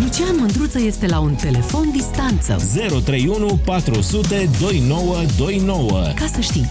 [0.00, 2.56] Lucian Mândruță este la un telefon distanță.
[3.04, 6.02] 031 400 2929.
[6.14, 6.70] Ca să știi.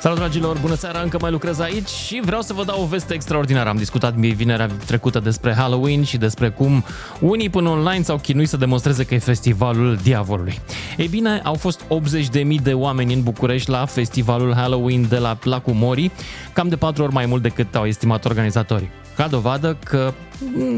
[0.00, 3.14] Salut dragilor, bună seara, încă mai lucrez aici și vreau să vă dau o veste
[3.14, 3.68] extraordinară.
[3.68, 6.84] Am discutat vinerea trecută despre Halloween și despre cum
[7.20, 10.58] unii până online s-au chinuit să demonstreze că e festivalul diavolului.
[10.96, 15.74] Ei bine, au fost 80.000 de oameni în București la festivalul Halloween de la Placul
[15.74, 16.10] Mori,
[16.52, 18.90] cam de patru ori mai mult decât au estimat organizatorii.
[19.20, 20.12] Ca dovadă că,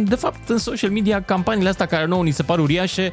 [0.05, 3.13] de fapt, în social media, campaniile astea care nouă ni se par uriașe,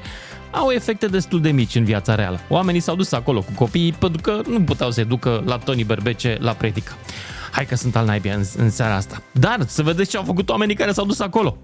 [0.52, 2.40] au efecte destul de mici în viața reală.
[2.48, 6.38] Oamenii s-au dus acolo cu copiii pentru că nu puteau să ducă la Tony Berbece
[6.40, 6.92] la predică.
[7.52, 9.22] Hai că sunt al naibii în, în seara asta.
[9.32, 11.58] Dar să vedeți ce au făcut oamenii care s-au dus acolo.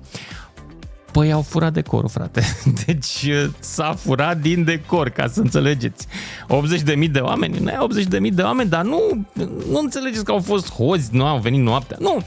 [1.16, 2.42] Păi au furat decorul, frate.
[2.86, 3.30] Deci
[3.60, 6.08] s-a furat din decor, ca să înțelegeți.
[7.04, 7.78] 80.000 de oameni, nu e
[8.30, 9.28] 80.000 de oameni, dar nu,
[9.70, 11.98] nu înțelegeți că au fost hozi, nu au venit noaptea.
[12.00, 12.22] Nu.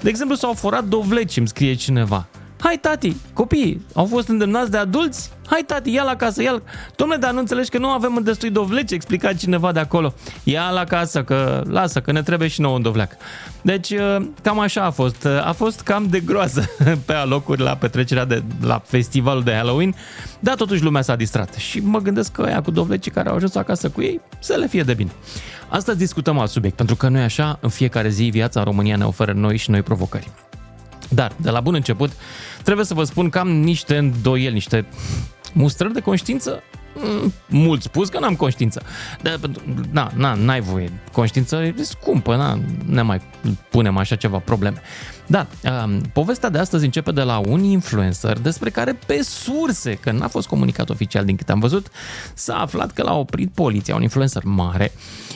[0.00, 2.26] De exemplu, s-au furat dovleci, îmi scrie cineva.
[2.64, 5.30] Hai tati, copiii au fost îndemnați de adulți?
[5.46, 6.60] Hai tati, ia la casă, ia la...
[6.92, 10.14] Dom'le, dar nu înțelegi că nu avem în destui dovleci, explica cineva de acolo.
[10.44, 13.16] Ia la casă, că lasă, că ne trebuie și nouă un dovleac.
[13.62, 15.26] Deci, uh, cam așa a fost.
[15.44, 16.70] A fost cam de groază
[17.06, 19.94] pe alocuri la petrecerea de, la festivalul de Halloween,
[20.40, 21.54] dar totuși lumea s-a distrat.
[21.54, 24.66] Și mă gândesc că aia cu dovlecii care au ajuns acasă cu ei, să le
[24.66, 25.10] fie de bine.
[25.68, 29.04] Astăzi discutăm alt subiect, pentru că noi așa, în fiecare zi, viața în România ne
[29.04, 30.30] oferă noi și noi provocări.
[31.08, 32.12] Dar, de la bun început,
[32.64, 34.86] trebuie să vă spun că am niște îndoieli, niște
[35.52, 36.62] mustrări de conștiință
[36.94, 38.82] mm, mult spus că n-am conștiință.
[39.22, 39.40] Dar,
[39.90, 40.92] na, na, n-ai voie.
[41.12, 43.20] Conștiință e scumpă, na, ne mai
[43.70, 44.80] punem așa ceva probleme.
[45.26, 45.46] Da,
[45.84, 50.28] um, povestea de astăzi începe de la un influencer despre care pe surse, că n-a
[50.28, 51.86] fost comunicat oficial din câte am văzut,
[52.34, 54.92] s-a aflat că l-a oprit poliția, un influencer mare,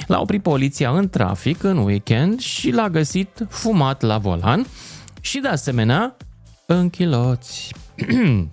[0.06, 4.66] l-a oprit poliția în trafic în weekend și l-a găsit fumat la volan
[5.20, 6.16] și de asemenea
[6.70, 7.74] în chiloți.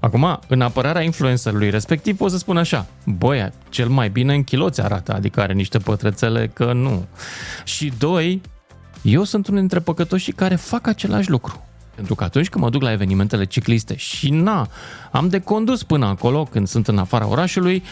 [0.00, 4.80] Acum, în apărarea influencerului respectiv pot să spun așa, băia, cel mai bine în chiloți
[4.80, 7.06] arată, adică are niște pătrățele că nu.
[7.64, 8.40] Și doi,
[9.02, 11.62] eu sunt unul dintre păcătoșii care fac același lucru.
[11.94, 14.68] Pentru că atunci când mă duc la evenimentele cicliste și na,
[15.12, 17.82] am de condus până acolo când sunt în afara orașului,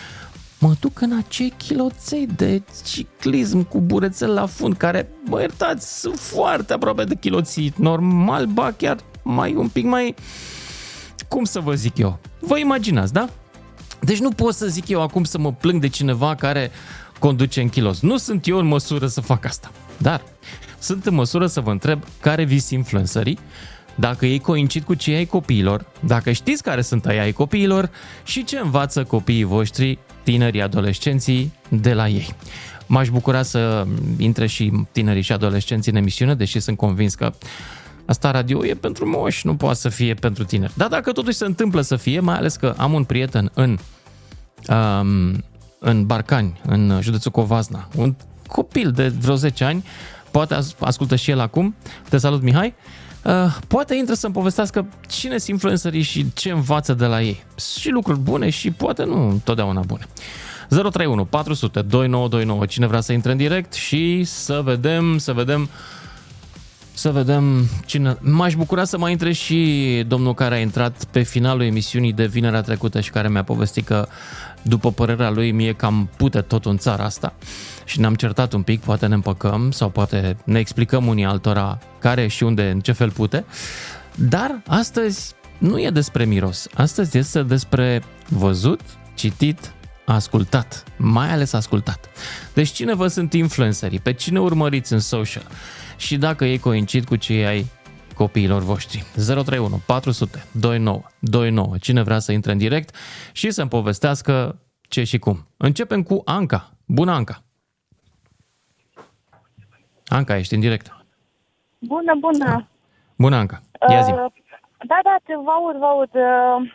[0.59, 6.19] mă duc în acei kiloței de ciclism cu burețel la fund, care, mă iertați, sunt
[6.19, 10.15] foarte aproape de kiloții normal, ba chiar mai un pic mai,
[11.28, 13.28] cum să vă zic eu, vă imaginați, da?
[14.00, 16.71] Deci nu pot să zic eu acum să mă plâng de cineva care
[17.19, 18.00] conduce în kilos.
[18.00, 19.71] Nu sunt eu în măsură să fac asta.
[19.99, 20.22] Dar
[20.78, 23.38] sunt în măsură să vă întreb care vis influencerii,
[23.94, 27.91] dacă ei coincid cu cei ai copiilor, dacă știți care sunt ai ai copiilor
[28.25, 32.34] și ce învață copiii voștri, tinerii, adolescenții, de la ei.
[32.87, 33.87] M-aș bucura să
[34.19, 37.33] intre și tinerii și adolescenții în emisiune, deși sunt convins că
[38.06, 40.72] Asta radio e pentru moși, nu poate să fie pentru tineri.
[40.76, 43.78] Dar dacă totuși se întâmplă să fie, mai ales că am un prieten în,
[44.68, 45.44] um,
[45.78, 48.14] în Barcani, în județul Covazna, un
[48.46, 49.84] copil de vreo 10 ani,
[50.30, 51.74] poate ascultă și el acum.
[52.08, 52.74] Te salut, Mihai.
[53.24, 57.44] Uh, poate intră să-mi povestească cine sunt influencerii și ce învață de la ei.
[57.78, 60.06] Și lucruri bune și poate nu întotdeauna bune.
[60.68, 62.66] 031 400 2929.
[62.66, 65.68] Cine vrea să intre în direct și să vedem, să vedem
[67.02, 68.16] să vedem cine...
[68.20, 72.60] M-aș bucura să mai intre și domnul care a intrat pe finalul emisiunii de vinerea
[72.60, 74.06] trecută și care mi-a povestit că,
[74.62, 77.34] după părerea lui, mie cam pute tot în țara asta
[77.84, 82.26] și ne-am certat un pic, poate ne împăcăm sau poate ne explicăm unii altora care
[82.26, 83.44] și unde, în ce fel pute.
[84.14, 88.80] Dar astăzi nu e despre miros, astăzi este despre văzut,
[89.14, 89.72] citit,
[90.04, 92.08] ascultat, mai ales ascultat.
[92.54, 95.46] Deci cine vă sunt influencerii, pe cine urmăriți în social
[95.97, 97.64] și dacă ei coincid cu cei ai
[98.14, 99.04] copiilor voștri.
[99.14, 101.78] 031 400 29 29.
[101.78, 102.94] Cine vrea să intre în direct
[103.32, 104.58] și să-mi povestească
[104.88, 105.47] ce și cum.
[105.56, 106.70] Începem cu Anca.
[106.86, 107.42] Bună, Anca!
[110.06, 110.97] Anca, ești în direct.
[111.78, 112.69] Bună, bună!
[113.16, 113.62] Bună, Anca!
[113.91, 114.10] Ia zi.
[114.10, 114.26] Uh,
[114.86, 116.10] da, da, te vă aud, vă aud.
[116.12, 116.71] Uh,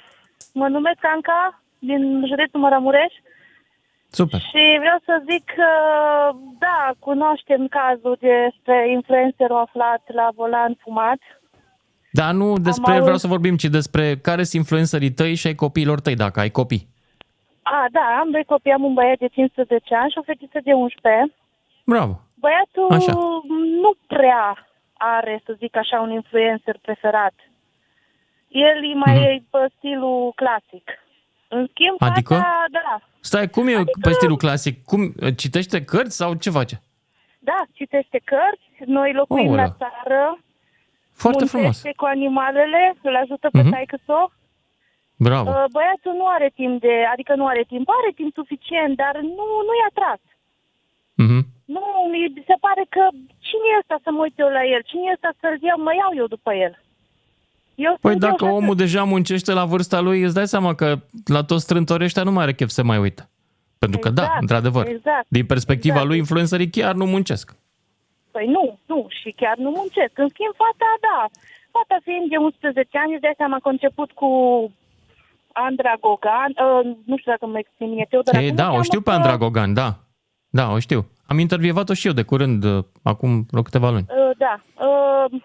[0.54, 3.14] mă numesc Anca, din județul Mărămureș.
[4.10, 4.40] Super.
[4.40, 5.72] Și vreau să zic că,
[6.60, 11.20] da, cunoaștem cazul despre influencerul aflat la volan fumat.
[12.12, 15.56] Da, nu despre el vreau să vorbim, ci despre care sunt influencerii tăi și ai
[15.56, 16.88] copiilor tăi, dacă ai copii.
[17.62, 20.74] A, da, am doi copii, am un băiat de 15 ani și o fetiță de
[20.74, 21.34] 11.
[21.86, 22.22] Bravo.
[22.40, 23.14] Băiatul așa.
[23.84, 27.34] nu prea are, să zic așa, un influencer preferat.
[28.48, 29.50] El e mai mm-hmm.
[29.50, 30.86] pe stilul clasic.
[31.48, 32.34] În schimb, adică?
[32.34, 33.00] Fata, da.
[33.20, 34.00] Stai, cum e adică...
[34.02, 34.84] pe stilul clasic?
[34.84, 36.82] Cum, citește cărți sau ce face?
[37.40, 38.66] Da, citește cărți.
[38.86, 40.40] Noi locuim oh, la țară.
[41.14, 41.96] Foarte muncește frumos.
[41.96, 43.68] cu animalele, îl ajută pe Mhm.
[43.68, 43.72] uh-huh.
[43.72, 43.98] taică
[45.28, 45.50] Bravo.
[45.50, 49.46] Uh, Băiatul nu are timp de, adică nu are timp, are timp suficient, dar nu,
[49.68, 50.22] nu i-a tras.
[51.24, 51.40] Mhm.
[51.66, 53.04] Nu, mi se pare că
[53.48, 54.82] cine e ăsta să mă uit eu la el?
[54.90, 56.74] Cine e ăsta să-l iau, mă iau eu după el?
[57.86, 60.88] Eu Păi sunt dacă eu, omul deja muncește la vârsta lui, îți dai seama că
[61.26, 63.30] la toți strântorii ăștia nu mai are chef să mai uită.
[63.80, 66.10] Pentru că da, Exact, într-adevăr, exact, din perspectiva exact.
[66.10, 67.56] lui, influencerii chiar nu muncesc.
[68.32, 70.14] Păi nu, nu, și chiar nu muncesc.
[70.24, 71.20] În schimb, fata, da,
[71.76, 74.30] fata fiind de 11 ani, îți dai seama că a început cu
[75.52, 78.40] Andra Gogan, uh, nu știu dacă mă exprim bine, Teodora.
[78.42, 79.90] Ei, cum da, cheamă o știu pe că- Andra Gogan, da.
[80.50, 81.02] Da, o știu.
[81.32, 84.06] Am intervievat-o și eu de curând, uh, acum vreo câteva luni.
[84.10, 84.54] Uh, da.
[84.88, 85.42] Uh,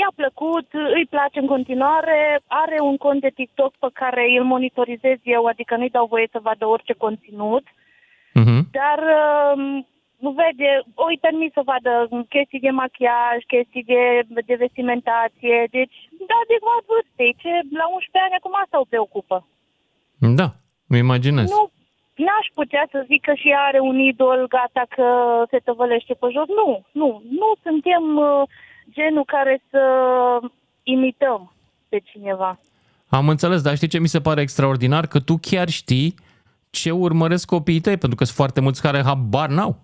[0.00, 0.68] i-a plăcut,
[0.98, 5.76] îi place în continuare, are un cont de TikTok pe care îl monitorizez eu, adică
[5.76, 7.64] nu-i dau voie să vadă orice conținut,
[8.42, 8.58] Mhm.
[8.78, 9.54] dar uh,
[10.24, 11.92] nu vede, o îi permis să vadă
[12.28, 14.02] chestii de machiaj, chestii de,
[14.50, 15.96] de vestimentație, deci
[16.28, 17.50] da, adecvat vârstei, ce
[17.80, 19.36] la 11 ani acum asta o preocupă.
[20.40, 20.48] Da,
[20.88, 21.50] îmi imaginez.
[21.50, 21.62] Nu,
[22.24, 25.08] n-aș putea să zic că și ea are un idol gata că
[25.50, 26.48] se tăvălește pe jos.
[26.60, 26.68] Nu,
[27.00, 27.08] nu,
[27.40, 28.42] nu suntem uh,
[28.90, 29.82] genul care să
[30.82, 31.52] imităm
[31.88, 32.58] pe cineva.
[33.08, 35.06] Am înțeles, dar știi ce mi se pare extraordinar?
[35.06, 36.14] Că tu chiar știi
[36.70, 39.76] ce urmăresc copiii tăi, pentru că sunt foarte mulți care habar n-au.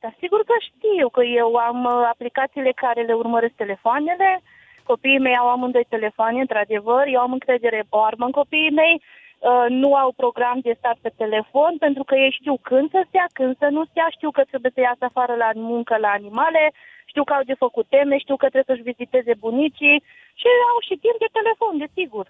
[0.00, 4.42] Dar sigur că știu că eu am uh, aplicațiile care le urmăresc telefoanele,
[4.82, 9.15] copiii mei au amândoi telefoane, într-adevăr, eu am încredere o armă în copiii mei, uh,
[9.68, 13.52] nu au program de stat pe telefon, pentru că ei știu când să stea, când
[13.62, 16.62] să nu stea, știu că trebuie să iasă afară la muncă la animale,
[17.06, 19.98] știu că au de făcut teme, știu că trebuie să-și viziteze bunicii
[20.40, 22.26] și au și timp de telefon, desigur.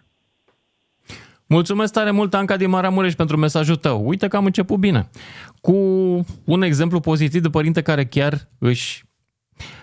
[1.49, 4.07] Mulțumesc tare mult, Anca din Maramureș, pentru mesajul tău.
[4.09, 5.09] Uite că am început bine.
[5.61, 5.77] Cu
[6.45, 9.05] un exemplu pozitiv de părinte care chiar își...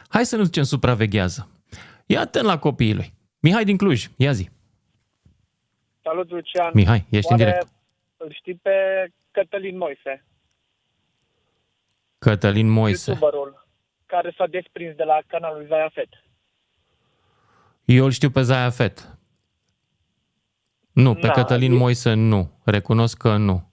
[0.10, 1.48] Hai să nu zicem supraveghează.
[2.06, 3.14] Ia atent la copiii lui.
[3.40, 4.50] Mihai din Cluj, ia zi.
[6.04, 6.72] Salut, Lucian.
[6.74, 7.68] Mihai, ești în Oare direct.
[8.18, 10.26] îl știi pe Cătălin Moise,
[12.18, 13.12] Cătălin Moise.
[13.12, 13.68] youtuberul
[14.06, 16.10] care s-a desprins de la canalul Zaia Fet.
[17.86, 19.18] Eu îl știu pe Zaia Fet.
[20.92, 22.52] Nu, pe Da, Cătălin e- Moise nu.
[22.66, 23.72] Recunosc că nu.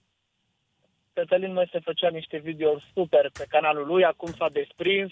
[1.13, 5.11] Cătălin Moise făcea niște videouri super pe canalul lui, acum s-a desprins.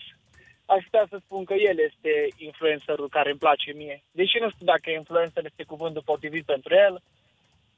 [0.75, 4.04] Aș putea să spun că el este influencerul care îmi place mie.
[4.12, 7.01] Deși nu știu dacă influencer este cuvântul potrivit pentru el,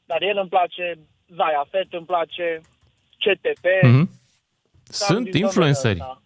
[0.06, 0.86] dar el îmi place
[1.38, 2.46] Zaia Fet, îmi place
[3.24, 3.66] CTP.
[3.82, 4.06] Mhm.
[4.98, 6.00] cam Sunt din genul influenceri.
[6.00, 6.22] ăsta.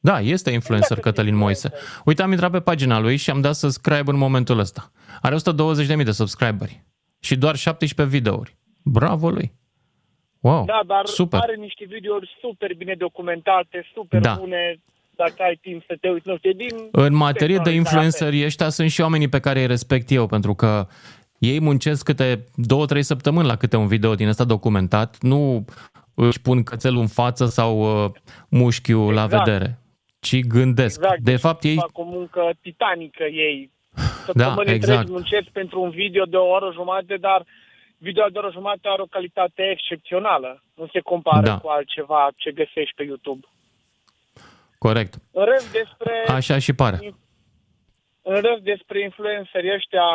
[0.00, 1.66] Da, este influencer Exact, Cătălin Moise.
[1.66, 2.02] influencer.
[2.04, 4.90] Uite, am intrat pe pagina lui și am dat subscribe în momentul ăsta.
[5.22, 6.82] Are 120.000 de subscriberi
[7.20, 8.56] și doar 17 videouri.
[8.84, 9.52] Bravo lui!
[10.40, 11.40] Wow, Da, dar super!
[11.40, 14.34] are niște videouri super bine documentate, super Da.
[14.34, 14.80] bune,
[15.24, 16.74] dacă ai timp să te uiți, nu știu, din...
[16.92, 20.54] În materie de sectorul influenceri ăștia sunt și oamenii pe care îi respect eu, pentru
[20.54, 20.86] că
[21.38, 25.64] ei muncesc câte două, trei săptămâni la câte un video din ăsta documentat, nu
[26.14, 28.10] își pun cățelul în față sau uh,
[28.48, 29.44] mușchiul la Exact.
[29.44, 29.78] vedere,
[30.20, 31.00] ci gândesc.
[31.02, 31.20] Exact.
[31.20, 31.74] De fapt, ei...
[31.74, 33.70] Fac o muncă titanică ei.
[33.94, 34.98] Da, Săptămâni exact.
[34.98, 37.44] întregi muncesc pentru un video de o oră jumătate, dar
[37.98, 40.62] video de o oră jumătate are o calitate excepțională.
[40.74, 41.58] Nu se compară Da.
[41.58, 43.46] cu altceva ce găsești pe YouTube.
[44.86, 45.12] Corect.
[45.40, 46.98] În rest, despre, Așa și pare.
[48.22, 50.06] în rest, despre influencerii ăștia,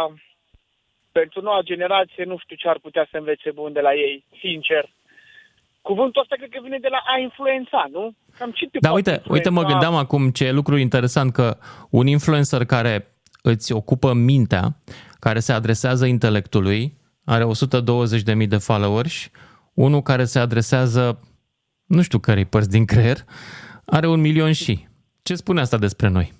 [1.12, 4.84] pentru noua generație, nu știu ce ar putea să învețe bun de la ei, sincer.
[5.82, 8.04] Cuvântul ăsta cred că vine de la a influența, nu?
[8.38, 9.72] Cam ce te Da, poate uite, uite, mă influența?
[9.72, 11.58] gândeam acum ce lucru interesant că
[11.90, 12.96] un influencer care
[13.42, 14.64] îți ocupă mintea,
[15.20, 16.82] care se adresează intelectului,
[17.26, 19.30] are 120.000 de followers,
[19.74, 21.04] unul care se adresează,
[21.86, 23.18] nu știu cărei părți din creier,
[23.92, 24.88] are un milion și.
[25.22, 26.34] Ce spune asta despre noi?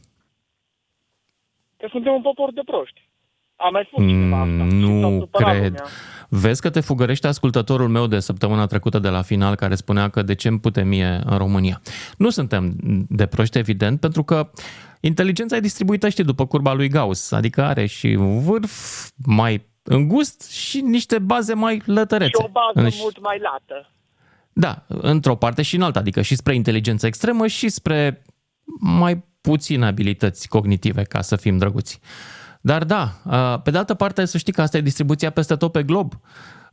[1.78, 3.10] Că suntem un popor de proști.
[3.56, 4.64] A mai spus cineva asta.
[4.64, 5.64] Mm, și s-a nu supărat cred.
[5.66, 5.84] lumea.
[6.30, 10.22] Vezi că te fugărește ascultătorul meu de săptămâna trecută de la final care spunea că
[10.22, 11.82] de ce îmi pute mie în România.
[12.18, 12.76] Nu suntem
[13.10, 14.50] de proști, evident, pentru că
[15.02, 18.72] inteligența e distribuită, știi, după curba lui Gauss, adică are și un vârf
[19.26, 22.32] mai îngust și niște baze mai lătărețe.
[22.40, 23.92] Și o bază În- mult mai lată.
[24.60, 28.24] Da, într-o parte și în alta, adică și spre inteligență extremă și spre
[28.80, 32.00] mai puține abilități cognitive, ca să fim drăguți.
[32.62, 35.72] Dar da, uh, pe de altă parte să știi că asta e distribuția peste tot
[35.72, 36.14] pe glob.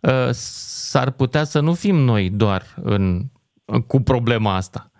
[0.01, 3.23] Uh, S-ar putea să nu fim noi doar în,
[3.87, 4.91] cu problema asta.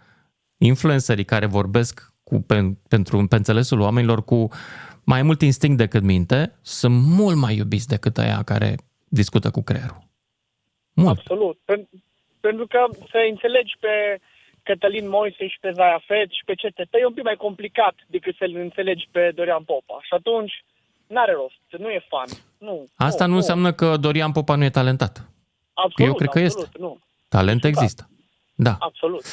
[0.57, 4.49] Influencerii care vorbesc cu, pe, pentru, pe înțelesul oamenilor cu
[5.05, 8.77] mai mult instinct decât minte sunt mult mai iubiți decât aia care
[9.09, 10.09] discută cu creierul.
[10.93, 11.19] Mult.
[11.19, 11.59] Absolut.
[12.45, 13.95] Pen- pentru că să înțelegi pe
[14.63, 18.35] Cătălin Moise și pe Zaia Fed și pe CTP, e un pic mai complicat decât
[18.37, 19.99] să-l înțelegi pe Dorian Popa.
[20.03, 20.65] Și atunci,
[21.07, 22.29] n-are rost, nu e fan.
[22.59, 25.29] Nu, Asta nu, nu înseamnă că Dorian Popa nu e talentat.
[25.73, 26.79] Absolut, Eu cred că absolut, este.
[26.79, 26.99] Nu,
[27.29, 28.09] Talent există.
[28.55, 28.77] Da.
[28.79, 29.25] absolut.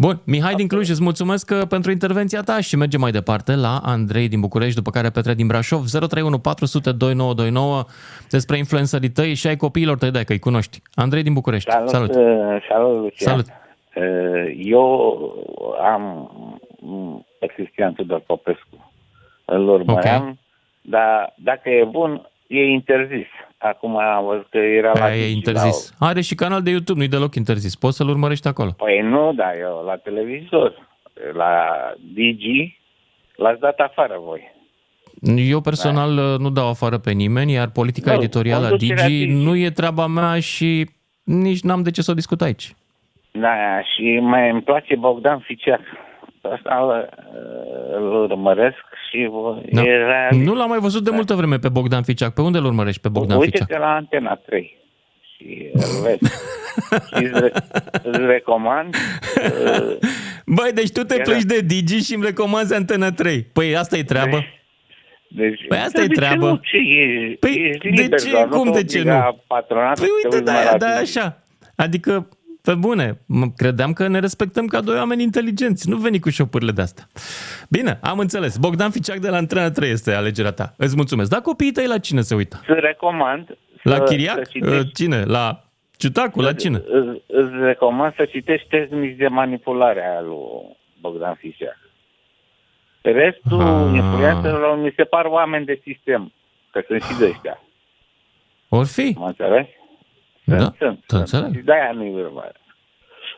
[0.00, 3.80] Bun, Mihai din Cluj, îți mulțumesc uh, pentru intervenția ta și mergem mai departe la
[3.82, 7.84] Andrei din București, după care Petre din Brașov, 031 400 2929,
[8.30, 10.82] despre influencerii tăi și ai copiilor tăi, da, că îi cunoști.
[10.94, 11.88] Andrei din București, salut!
[11.88, 13.28] Salut, uh, salut Lucian.
[13.28, 13.46] Salut.
[13.46, 14.84] Uh, Eu
[15.92, 16.30] am
[16.80, 18.92] mm, pe Cristian Tudor Popescu.
[19.44, 20.36] Îl urmăream, Ok.
[20.80, 23.26] dar dacă e bun, e interzis.
[23.58, 25.94] Acum am văzut că era la Aia e Digi, interzis.
[25.98, 27.76] Are și canal de YouTube, nu-i deloc interzis.
[27.76, 28.68] Poți să-l urmărești acolo.
[28.78, 28.84] La...
[28.84, 30.88] Păi nu, dar eu la televizor,
[31.32, 31.52] la
[32.14, 32.78] Digi,
[33.36, 34.56] l-ați dat afară voi.
[35.36, 39.26] Eu personal uh, nu dau afară pe nimeni, iar politica Nu, editorială a conducerea Digi
[39.26, 39.44] Digi.
[39.44, 40.90] nu e treaba mea și
[41.22, 42.74] nici n-am de ce să o discut aici.
[43.32, 45.80] Da, și mai îmi place Bogdan Ficiac.
[46.42, 47.08] Asta îl,
[48.02, 49.82] îl urmăresc și voi, Da.
[49.82, 50.44] e realist.
[50.46, 52.34] Nu l-am mai văzut de multă vreme pe Bogdan Ficiac.
[52.34, 53.60] Pe unde îl urmărești pe Bogdan Ficiac?
[53.60, 54.76] Uite-te la Antena 3
[55.36, 56.18] și îl vezi.
[57.08, 57.52] și îți, re-
[58.02, 58.94] îți recomand.
[58.94, 59.96] uh,
[60.46, 63.42] Băi, deci tu te Era- pleci de Digi și îmi recomanzi Antena 3.
[63.52, 64.44] Păi asta e treabă.
[65.30, 66.46] Deci, Păi asta da, e de ce treabă.
[66.48, 66.56] nu?
[66.56, 68.30] Ce, e, Păi, ești de liber, ce?
[68.30, 69.42] doar, nu Cum te de ce obliga nu?
[69.46, 70.98] Patronatul Păi să te uite, uiți da, numai la da, tine.
[71.00, 71.42] așa.
[71.76, 72.28] Adică,
[72.68, 75.88] pe bune, mă credeam că ne respectăm ca doi oameni inteligenți.
[75.88, 77.08] Nu veni cu șopârile de astea.
[77.68, 78.56] Bine, am înțeles.
[78.56, 80.74] Bogdan Ficiac de la Antena 3 este alegerea ta.
[80.76, 81.30] Îți mulțumesc.
[81.30, 82.60] Dar copiii tăi la cine se uită?
[82.66, 84.34] Îți recomand La să, Chiriac?
[84.36, 85.24] să citești, Cine?
[85.24, 85.64] La
[85.96, 86.40] Ciutacu?
[86.40, 86.76] La cine?
[86.76, 91.78] Îți, îți recomand să citești tehnici de manipulare a lui Bogdan Fișac.
[93.02, 93.90] Restul Ah.
[93.94, 96.32] influențelor mi se par oameni de sistem,
[96.70, 97.62] că sunt și de ăștia.
[98.68, 99.14] Or fi.
[99.18, 99.70] Mă înțelegi?
[100.56, 101.04] Da, Sunt, sunt.
[101.06, 101.54] te înțeleg.
[101.56, 102.44] Și de-aia nu-i urmă.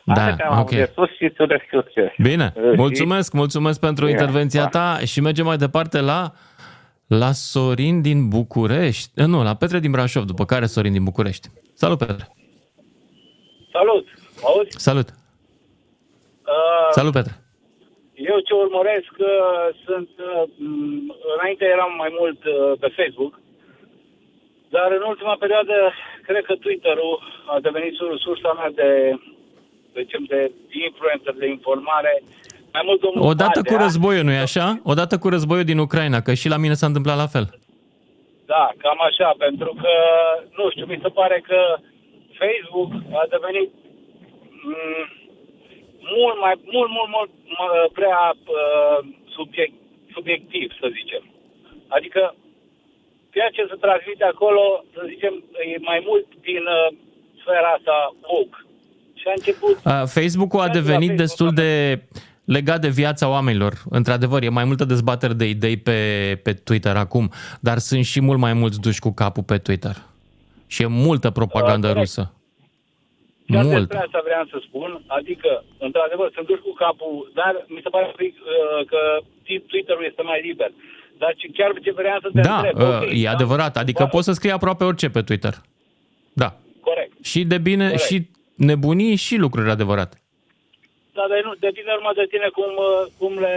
[0.05, 0.69] Da, Atât am ok.
[0.69, 2.09] de spus și tu de succes.
[2.17, 2.75] Bine, Știi?
[2.75, 4.69] mulțumesc, mulțumesc pentru Bine, intervenția pa.
[4.69, 6.31] ta și mergem mai departe la
[7.07, 9.11] la Sorin din București.
[9.15, 11.47] Eh, Nu, la Petre din Brașov, după care Sorin din București.
[11.73, 12.27] Salut, Petre.
[13.71, 14.05] Salut!
[14.41, 14.69] Mă auzi?
[14.87, 15.07] Salut.
[15.09, 17.33] Uh, Salut, Petre.
[18.31, 19.35] Eu ce urmăresc uh,
[19.85, 20.09] sunt...
[20.29, 23.33] Uh, m, înainte eram mai mult uh, pe Facebook,
[24.75, 25.75] dar în ultima perioadă
[26.27, 27.19] cred că Twitter-ul
[27.53, 28.89] a devenit sur- sursa mea de,
[29.93, 30.51] de, zicem, de
[30.87, 32.23] influencer, de informare.
[32.73, 33.85] Mai mult domnul Odată cu Badea.
[33.85, 34.79] războiul, nu-i așa?
[34.83, 37.45] Odată cu războiul din Ucraina, că și la mine s-a întâmplat la fel.
[38.45, 39.93] Da, cam așa, pentru că,
[40.57, 41.59] nu știu, mi se pare că
[42.41, 43.69] Facebook a devenit
[44.65, 45.05] mm,
[46.15, 48.21] mult mai, mult, mult, mult mă- prea
[48.59, 48.97] uh,
[49.35, 49.73] subiect,
[50.13, 51.23] subiectiv, să zicem.
[51.87, 52.35] Adică,
[53.33, 55.33] ceea ce se transmite acolo, să zicem,
[55.73, 56.97] e mai mult din uh,
[57.41, 57.95] sfera asta
[58.31, 58.57] woke.
[59.19, 59.75] Și a început...
[59.85, 61.61] Uh, Facebook-ul a Da, la devenit Facebook, destul da.
[61.61, 61.69] de
[62.55, 63.73] legat de viața oamenilor.
[63.89, 65.97] Într-adevăr, e mai multă dezbatere de idei pe,
[66.43, 69.95] pe Twitter acum, dar sunt și mult mai mulți duși cu capul pe Twitter.
[70.67, 72.05] Și e multă propagandă corect.
[72.05, 72.33] rusă.
[73.51, 73.77] Chiar Mult.
[73.77, 78.05] despre asta vreau să spun, adică, într-adevăr, sunt dus cu capul, dar mi se pare
[78.11, 79.01] un pic, uh, că
[79.71, 80.71] Twitter-ul este mai liber.
[81.21, 82.75] Dar ce- chiar ce vreau să te Da, întreb.
[82.77, 83.31] uh, ok, e da?
[83.37, 83.73] adevărat.
[83.83, 85.53] Adică Da, poți să scrii aproape orice pe Twitter.
[86.43, 86.49] Da.
[86.87, 87.13] Corect.
[87.31, 88.07] Și de bine, Corect.
[88.09, 88.17] și
[88.69, 90.17] nebunii, și lucruri adevărate.
[91.17, 93.55] Da, dar nu, depinde numai de tine cum, uh, cum, le,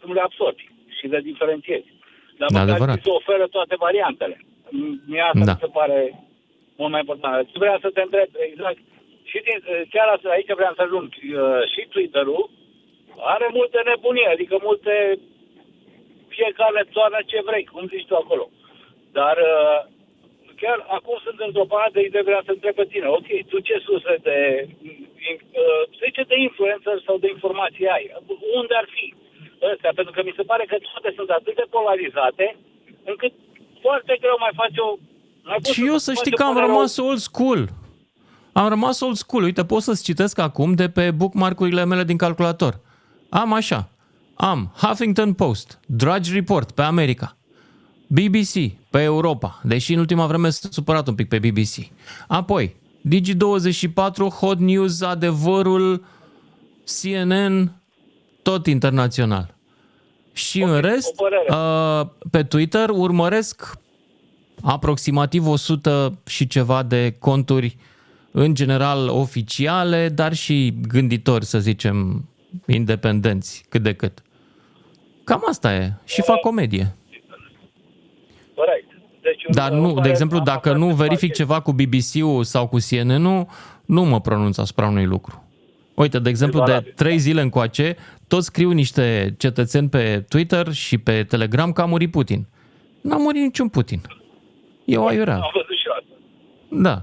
[0.00, 0.64] cum le absorbi
[0.96, 1.88] și le diferențiezi.
[2.38, 2.96] Dar Da, măcar adevărat.
[2.96, 4.36] ți se oferă toate variantele.
[4.78, 5.52] M- Mie asta Da.
[5.56, 5.98] mi se pare
[6.78, 7.44] mult mai important.
[7.64, 8.80] Vreau să te întreb exact.
[9.30, 11.06] Și din, uh, chiar asta, aici vreau să ajung.
[11.10, 12.44] Uh, Și Twitter-ul
[13.34, 14.94] are multe nebunii, adică multe
[16.38, 18.44] fiecare toarnă ce vrei, cum zici tu acolo.
[19.18, 19.78] Dar uh,
[20.62, 23.76] chiar acum sunt într-o parte de idee, vreau să întreb pe tine, ok, tu ce
[23.86, 24.38] surse de,
[25.60, 28.04] uh, să zice, de influencer sau de informații ai?
[28.60, 29.04] Unde ar fi
[29.72, 29.92] ăstea?
[29.98, 32.46] Pentru că mi se pare că toate sunt atât de polarizate,
[33.10, 33.32] încât
[33.84, 34.88] foarte greu mai faci o...
[35.50, 37.60] Mai poți Și eu să faci știi o că am părere- rămas old school.
[38.52, 39.42] Am rămas old school.
[39.42, 42.72] Uite, pot să-ți citesc acum de pe bookmark-urile mele din calculator.
[43.30, 43.88] Am așa.
[44.34, 47.36] Am Huffington Post, Drudge Report pe America,
[48.06, 48.52] BBC
[48.90, 51.92] pe Europa, deși în ultima vreme sunt supărat un pic pe BBC.
[52.28, 52.76] Apoi,
[53.08, 56.04] Digi24, Hot News, Adevărul,
[56.84, 57.72] CNN,
[58.42, 59.54] tot internațional.
[60.32, 61.46] Și în rest, o părere.
[61.50, 63.78] uh, pe Twitter urmăresc
[64.62, 67.76] aproximativ 100 și ceva de conturi
[68.30, 72.28] în general oficiale, dar și gânditori, să zicem,
[72.66, 74.22] independenți, cât de cât.
[75.24, 75.92] Cam asta e.
[76.04, 76.94] Și fac comedie.
[78.54, 78.86] Corect.
[79.20, 81.44] Deci, Dar un- nu, un de părere- exemplu, am dacă aflat nu câteva verific chestii.
[81.44, 83.46] ceva cu BBC-ul sau cu CNN-ul,
[83.86, 85.44] nu mă pronunț asupra unui lucru.
[85.94, 86.92] Uite, de exemplu, de valabil.
[86.96, 87.96] trei zile încoace,
[88.28, 92.46] toți scriu niște cetățeni pe Twitter și pe Telegram că a murit Putin.
[93.00, 94.00] N-a murit niciun Putin.
[94.84, 95.42] E o aiureală.
[95.42, 96.14] Am văzut și asta.
[96.88, 96.96] Da.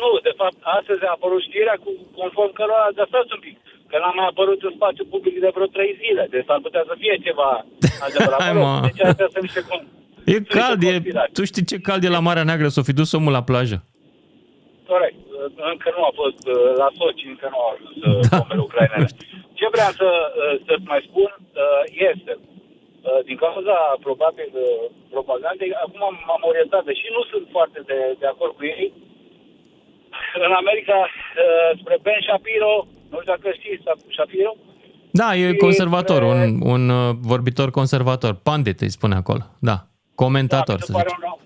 [0.00, 3.56] Nu, de fapt, astăzi a apărut știrea cu, conform cărora, dar stați un pic,
[3.90, 6.24] că n-a mai apărut în spațiu public de vreo trei zile.
[6.34, 7.50] Deci ar putea să fie ceva
[8.06, 8.40] adevărat.
[8.42, 8.80] Hai, Mă rog, mă.
[8.88, 9.86] Deci astea sunt niște con-
[10.32, 11.34] E sunt cald, niște e, conspirații.
[11.36, 13.76] tu știi ce cald e la Marea Neagră, s-o fi dus omul la plajă.
[14.92, 15.18] Corect.
[15.72, 18.36] Încă nu a fost uh, la Sochi, încă nu au ajuns uh, Da.
[18.38, 19.08] bombele ucrainene.
[19.58, 23.76] Ce vreau să, uh, să-ți mai spun uh, este, uh, din cauza,
[24.06, 28.64] probabil, uh, propagandei, acum m- m-am orientat, deși nu sunt foarte de, de acord cu
[28.74, 28.86] ei,
[30.46, 32.72] în America, uh, spre Ben Shapiro,
[33.16, 33.82] nu știu dacă știți
[34.16, 34.52] Shapiro,
[35.20, 36.40] Da, e Și, conservator, uh, un,
[36.74, 38.32] un uh, vorbitor conservator.
[38.48, 39.42] Pandit îi spune acolo.
[39.70, 39.76] Da.
[40.22, 41.18] Comentator, da, să mi se pare zic.
[41.22, 41.42] un, om-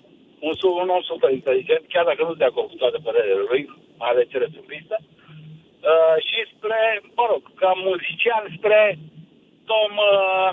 [0.48, 3.42] un, su- un om super inteligent, chiar dacă nu sunt de acord cu toate părerile
[3.50, 3.62] lui,
[4.08, 4.96] are cele sunt pistă.
[5.90, 6.80] Uh, și spre,
[7.18, 8.80] mă rog, ca muzician spre
[9.70, 10.50] Tom, uh,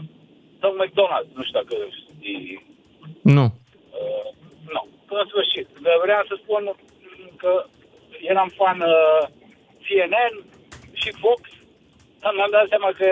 [0.62, 1.28] Tom McDonald.
[1.38, 2.66] Nu știu dacă știi.
[3.36, 3.46] Nu.
[4.00, 4.28] Uh,
[4.76, 4.82] nu,
[5.20, 5.68] în sfârșit.
[5.86, 6.64] Dar Vreau să spun
[7.42, 7.52] că
[8.32, 9.22] eram fan uh,
[9.86, 10.34] CNN
[11.02, 11.42] și Fox,
[12.22, 13.10] dar mi-am dat seama că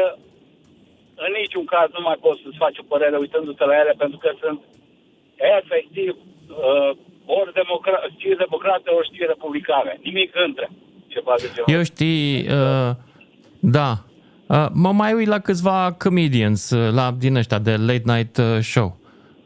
[1.25, 4.29] în niciun caz nu mai poți să-ți faci o părere uitându-te la ele, pentru că
[4.43, 4.59] sunt
[5.59, 6.91] efectiv uh,
[7.39, 9.91] ori democra- știri democrate, ori știri republicane.
[10.07, 10.69] Nimic între
[11.13, 11.69] ceva de genul.
[11.77, 12.25] Eu știi,
[12.57, 12.91] uh,
[13.59, 13.91] da,
[14.47, 18.59] uh, mă mai uit la câțiva comedians uh, la, din ăștia de late night uh,
[18.59, 18.97] show.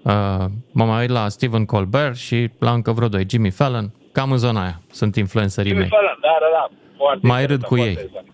[0.04, 4.32] Uh, mă mai uit la Stephen Colbert și la încă vreo doi, Jimmy Fallon, cam
[4.32, 5.92] în zona aia sunt influencerii Jimmy mei.
[5.98, 6.70] Fallon, da, da, da.
[7.02, 7.98] Foarte Mai râd interesant, cu foarte ei.
[8.04, 8.28] interesant.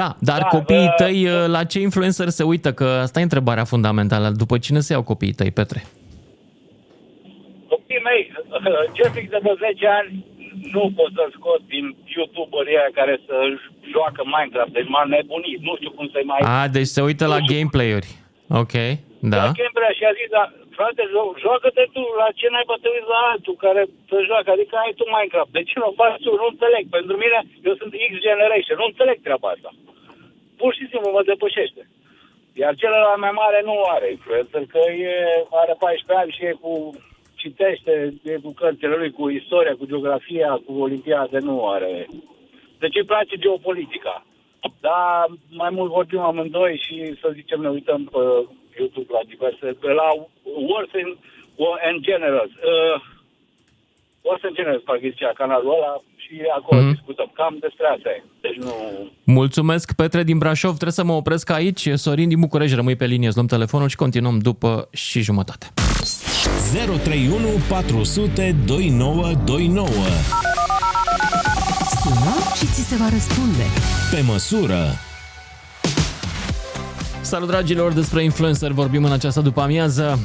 [0.00, 2.68] Da, dar Da, copiii uh, tăi, uh, la ce influencer se uită?
[2.78, 4.26] Că asta e întrebarea fundamentală.
[4.42, 5.80] După cine se iau copiii tăi, Petre?
[7.72, 8.22] Copiii mei,
[8.96, 10.10] Jeffrey de vreo 10 ani,
[10.74, 11.84] nu pot să-l scot din
[12.16, 13.34] YouTuberii aia care să
[13.92, 14.72] joacă Minecraft.
[14.78, 15.58] Deci m-a nebunit.
[15.68, 16.40] Nu știu cum să-i mai...
[16.58, 18.10] A, deci se uită la gameplay-uri.
[18.62, 18.74] Ok,
[19.32, 19.36] da.
[19.44, 20.46] La Cambria și a zis, dar
[20.78, 24.48] frate, jo- joacă-te tu, la ce n-ai te uiți la altul care să joacă?
[24.52, 25.52] Adică ai tu Minecraft.
[25.56, 26.30] De ce nu o faci tu?
[26.40, 26.84] Nu înțeleg.
[26.96, 28.76] Pentru mine, eu sunt X Generation.
[28.78, 29.70] Nu înțeleg treaba asta.
[30.60, 31.82] Pur și simplu mă depășește.
[32.62, 34.80] Iar celălalt mai mare nu are influencer, că
[35.12, 35.14] e,
[35.62, 36.72] are 14 ani și e cu
[37.42, 37.92] citește
[38.32, 42.06] e cu cărțile lui, cu istoria, cu geografia, cu olimpiade, nu are.
[42.78, 44.26] Deci îi place geopolitica.
[44.80, 48.18] Dar mai mult vorbim amândoi și să zicem ne uităm pe
[48.80, 50.08] YouTube la diverse, pe la
[50.72, 51.08] Words in,
[51.88, 52.52] and Generals.
[52.72, 52.96] Uh,
[54.26, 55.92] Words and Generals, parcă zicea canalul ăla
[56.24, 56.88] și acolo Mhm.
[56.88, 56.96] mm-hmm.
[56.96, 57.28] discutăm.
[57.38, 58.22] Cam despre asta e.
[58.40, 58.72] Deci nu...
[59.24, 60.72] Mulțumesc, Petre din Brașov.
[60.72, 61.88] Trebuie să mă opresc aici.
[61.94, 65.66] Sorin din București, rămâi pe linie, îți luăm telefonul și continuăm după și jumătate.
[67.04, 69.88] 031 400 2929.
[72.02, 73.64] Sună și ți se va răspunde.
[74.10, 74.80] Pe măsură.
[77.26, 80.18] Salut dragilor, despre influencer vorbim în această după amiază.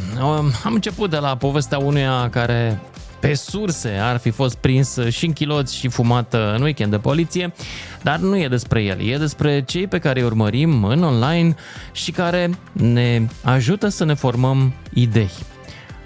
[0.64, 2.80] Am început de la povestea unuia care
[3.20, 7.54] pe surse ar fi fost prins și închilot și fumat în weekend de poliție,
[8.02, 11.56] dar nu e despre el, e despre cei pe care îi urmărim în online
[11.92, 15.32] și care ne ajută să ne formăm idei.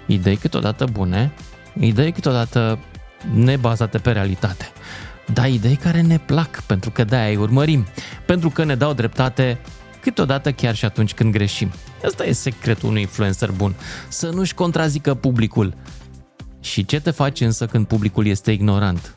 [0.06, 1.32] Idei câteodată bune,
[1.80, 2.78] idei câteodată
[3.34, 4.70] nebazate pe realitate.
[5.32, 7.86] Da, idei care ne plac, pentru că de-aia îi urmărim,
[8.24, 9.58] pentru că ne dau dreptate
[10.06, 11.70] câteodată chiar și atunci când greșim.
[12.04, 13.74] Asta e secretul unui influencer bun,
[14.08, 15.74] să nu-și contrazică publicul.
[16.60, 19.16] Și ce te faci însă când publicul este ignorant?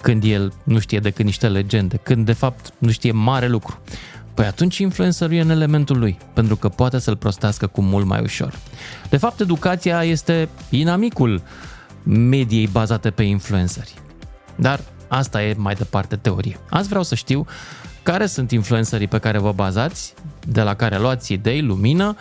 [0.00, 3.80] Când el nu știe decât niște legende, când de fapt nu știe mare lucru.
[4.34, 8.20] Păi atunci influencerul e în elementul lui, pentru că poate să-l prostească cu mult mai
[8.20, 8.58] ușor.
[9.08, 11.42] De fapt, educația este inamicul
[12.02, 13.94] mediei bazate pe influenceri.
[14.56, 16.58] Dar asta e mai departe teorie.
[16.68, 17.46] Azi vreau să știu
[18.02, 20.14] care sunt influencerii pe care vă bazați,
[20.46, 22.16] de la care luați idei, lumină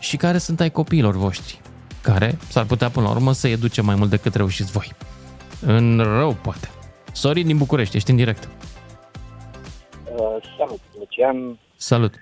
[0.00, 1.60] și care sunt ai copiilor voștri,
[2.02, 4.88] care s-ar putea până la urmă să educe mai mult decât reușiți voi.
[5.66, 6.68] În rău, poate.
[7.12, 8.48] Sorin din București, ești în direct.
[10.16, 11.58] Uh, salut, Lucian.
[11.76, 12.14] Salut.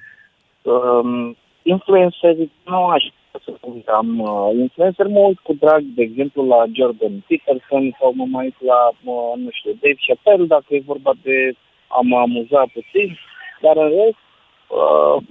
[0.62, 5.82] Um, influenceri, nu aș putea să spun că am uh, influencer, mă uit cu drag,
[5.82, 10.46] de exemplu, la Jordan Peterson sau mă mai uit la, uh, nu știu, Dave Chappelle,
[10.46, 11.54] dacă e vorba de
[11.96, 13.18] a mă amuza puțin,
[13.62, 14.22] dar în rest
[14.68, 15.22] uh,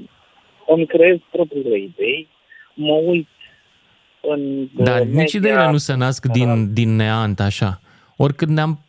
[0.68, 2.28] îmi creez propriile idei,
[2.74, 3.28] mă uit
[4.22, 7.80] în uh, Dar nici media- ideile nu se nasc din, din neant așa.
[8.18, 8.80] Oricât ne-am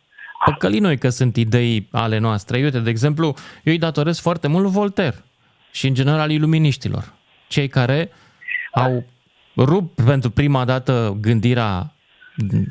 [0.45, 2.57] păcălit noi că sunt idei ale noastre.
[2.57, 3.25] Uite, de exemplu,
[3.63, 5.15] eu îi datorez foarte mult lui Voltaire
[5.71, 7.13] și în general iluminiștilor.
[7.47, 8.09] Cei care
[8.71, 9.03] au
[9.57, 11.93] rupt pentru prima dată gândirea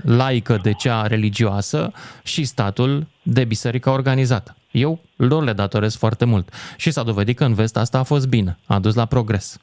[0.03, 1.93] laică de cea religioasă
[2.25, 4.57] și statul de biserica organizată.
[4.73, 6.49] Eu lor le datorez foarte mult.
[6.77, 9.61] Și s-a dovedit că în vest asta a fost bine, a dus la progres.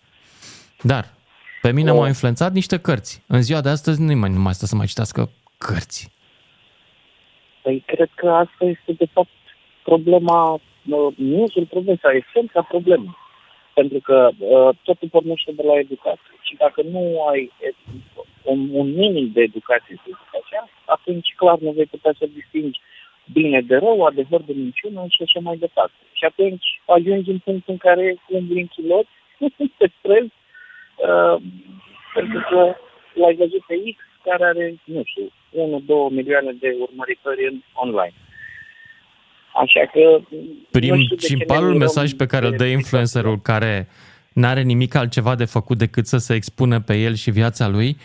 [0.81, 1.05] Dar
[1.61, 3.23] pe mine m-au influențat niște cărți.
[3.27, 6.11] În ziua de astăzi nu mai, nu mai stă să mai citească cărți.
[7.61, 9.29] Păi cred că asta este de fapt
[9.83, 13.17] problema, uh, nu sunt problema, esența problemei.
[13.73, 16.35] Pentru că uh, totul pornește de la educație.
[16.41, 17.75] Și dacă nu ai e-
[18.43, 22.79] un, un minim de educație și educația, atunci clar nu vei putea să distingi
[23.33, 25.99] bine de rău, adevăr de minciună și așa mai departe.
[26.13, 29.13] Și atunci ajungi în punctul în care umbli în chiloți
[29.77, 30.33] pe străzi,
[31.07, 31.35] uh,
[32.13, 32.75] pentru că
[33.13, 35.25] l-ai văzut pe X care are, nu știu,
[36.09, 38.17] 1-2 milioane de urmăritori în online.
[39.53, 39.99] Așa că...
[40.79, 43.87] nu știu de ce ne Principalul mirăm mesaj pe care îl dă de influencerul care
[44.33, 47.97] n-are nimic altceva de făcut decât să se expună pe el și viața lui,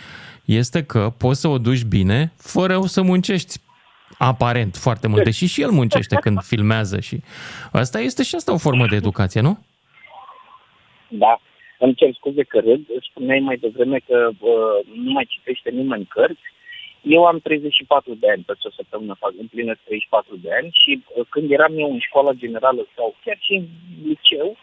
[0.44, 3.58] este că poți să o duci bine fără să muncești
[4.18, 7.20] aparent foarte mult, deși și el muncește când filmează și
[7.72, 9.58] asta este și asta o formă de educație, nu?
[11.08, 11.40] Da.
[11.78, 12.80] Îmi cer scuze că râd.
[13.10, 16.52] Spuneai mai devreme că uh, nu mai citește nimeni cărți.
[17.02, 21.26] Eu am 34 de ani, peste o săptămână fac, împlinesc 34 de ani și uh,
[21.28, 23.66] când eram eu în școala generală sau chiar și în
[24.08, 24.56] liceu,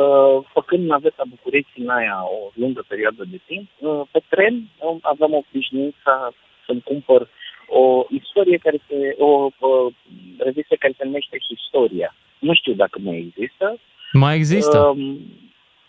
[0.00, 4.96] uh, făcând naveta București în aia o lungă perioadă de timp, uh, pe tren uh,
[5.00, 6.32] aveam obișnuința
[6.66, 7.28] să-mi cumpăr
[7.66, 9.26] o istorie care se, o,
[9.58, 9.90] o
[10.38, 12.14] revistă care se numește Historia.
[12.38, 13.78] Nu știu dacă mai există.
[14.12, 15.20] Mai există, Um,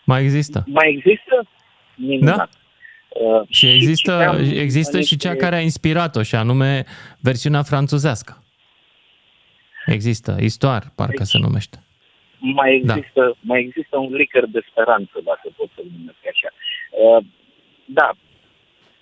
[0.04, 0.64] mai există.
[0.66, 1.46] mai există?
[1.96, 2.36] Minunat.
[2.36, 2.48] Da.
[3.20, 6.84] Uh, Și există, citeam există și niște- cea care a inspirat-o, și anume
[7.20, 8.38] versiunea franțuzească.
[9.86, 11.78] Există, istoar, parcă se numește.
[12.38, 12.94] mai Da.
[12.96, 16.48] există, mai există un licăr de speranță, dacă pot să-l numesc așa.
[16.90, 17.24] Uh,
[17.84, 18.10] da,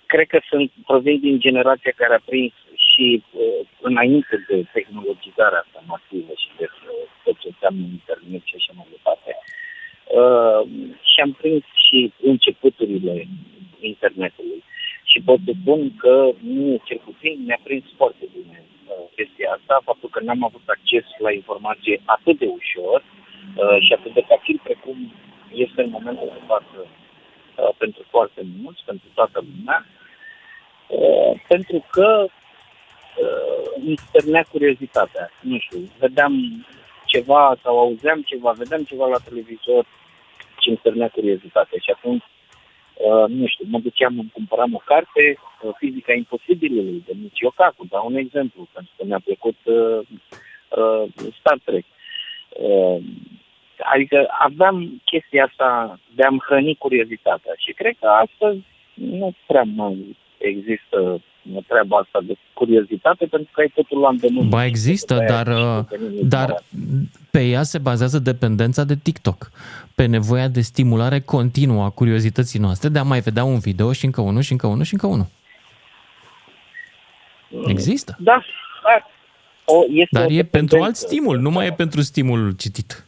[0.05, 2.53] cred că sunt, provin din generația care a prins
[2.93, 8.55] și uh, înainte de tehnologizarea asta masivă și de uh, tot ce înseamnă internet și
[8.57, 9.31] așa mai departe.
[10.21, 10.61] Uh,
[11.09, 13.27] și am prins și începuturile
[13.79, 14.63] internetului.
[15.11, 19.85] Și pot să spun că, nu cel puțin, mi-a prins foarte bine uh, chestia asta,
[19.89, 24.59] faptul că n-am avut acces la informație atât de ușor uh, și atât de facil
[24.63, 24.97] precum
[25.53, 29.85] este în momentul de față uh, pentru foarte mulți, pentru toată lumea,
[30.87, 32.42] uh, pentru că uh,
[33.75, 35.31] îmi stârnea curiozitatea.
[35.41, 36.33] Nu știu, vedeam
[37.05, 39.85] ceva sau auzeam ceva, vedeam ceva la televizor
[40.59, 41.77] și îmi stârnea curiozitatea.
[41.85, 42.23] Și atunci,
[43.07, 47.85] uh, nu știu, mă duceam, îmi cumpăram o carte, uh, Fizica Imposibilului, de Michio Kaku,
[47.89, 49.99] dau un exemplu, pentru că mi-a plăcut uh,
[50.79, 51.03] uh,
[51.39, 51.85] Star Trek.
[52.49, 52.99] Uh,
[53.93, 58.61] adică aveam chestia asta de a-mi hrăni curiozitatea și cred că astăzi
[58.93, 61.21] nu prea mai există
[61.67, 64.47] treaba asta de curiozitate pentru că ai totul la îndemână.
[64.49, 67.29] Ba există, După aia dar, și uh, devenim dar ignoranți.
[67.31, 69.51] pe ea se bazează dependența de TikTok,
[69.95, 74.05] pe nevoia de stimulare continuă a curiozității noastre de a mai vedea un video și
[74.05, 75.27] încă unul și încă unul și încă unul.
[77.67, 78.15] Există.
[78.19, 78.43] Da,
[78.83, 79.07] da.
[79.65, 80.85] O, este Dar o e pentru dependență.
[80.85, 83.02] alt stimul, nu mai e pentru stimul citit.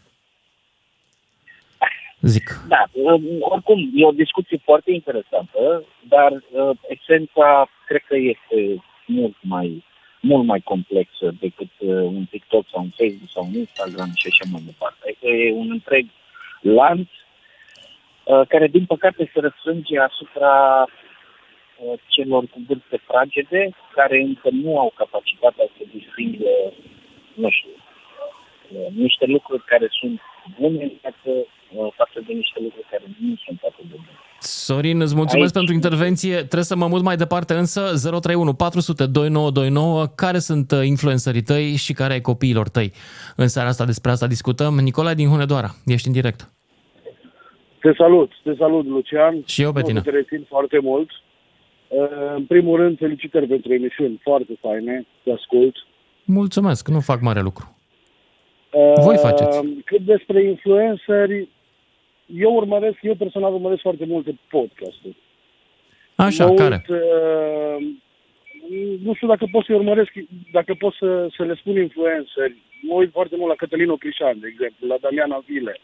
[2.26, 2.48] Zic.
[2.68, 9.36] Da, um, oricum, e o discuție foarte interesantă, dar uh, esența cred că este mult
[9.42, 9.84] mai
[10.20, 14.46] mult mai complexă decât uh, un TikTok sau un Facebook sau un Instagram și așa
[14.52, 15.02] mai departe.
[15.04, 16.06] Adică e un întreg
[16.62, 17.08] lanț
[18.24, 24.80] uh, care, din păcate, se răsfrânge asupra uh, celor cu vârste fragede, care încă nu
[24.80, 26.54] au capacitatea să distingă,
[27.34, 30.22] nu știu, uh, niște lucruri care sunt
[30.60, 34.10] bune în viață uh, față de niște lucruri care nu sunt atât de bune.
[34.40, 36.36] Sorin, îți mulțumesc Aici- pentru intervenție.
[36.36, 41.76] Trebuie să mă mut mai departe, însă 031 400 2929, care sunt uh, influencerii tăi
[41.76, 42.92] și care ai copiilor tăi?
[43.36, 44.74] În seara asta despre asta discutăm.
[44.76, 46.50] Nicolae din Hunedoara, ești în direct.
[47.82, 49.44] Te salut, te salut, Lucian.
[49.46, 50.00] Și eu pe Nu o tine.
[50.04, 51.10] să te rețin foarte mult.
[51.88, 52.00] Uh,
[52.36, 55.76] În primul rând, felicitări pentru emisiuni foarte faine, te ascult.
[56.24, 57.75] Mulțumesc, nu fac mare lucru.
[58.76, 59.60] Uh, Voi faceți.
[59.86, 61.48] Cât despre influenceri,
[62.26, 65.16] eu urmăresc, eu personal urmăresc foarte multe podcasturi.
[66.16, 66.86] Așa, Mă uit, care?
[66.90, 67.86] uh,
[69.04, 70.12] nu știu dacă pot să urmăresc,
[70.52, 72.56] dacă pot să, să le spun influenceri.
[72.82, 75.80] Mă uit foarte mult la Cătălin Ocrișan, de exemplu, la Damian Avile.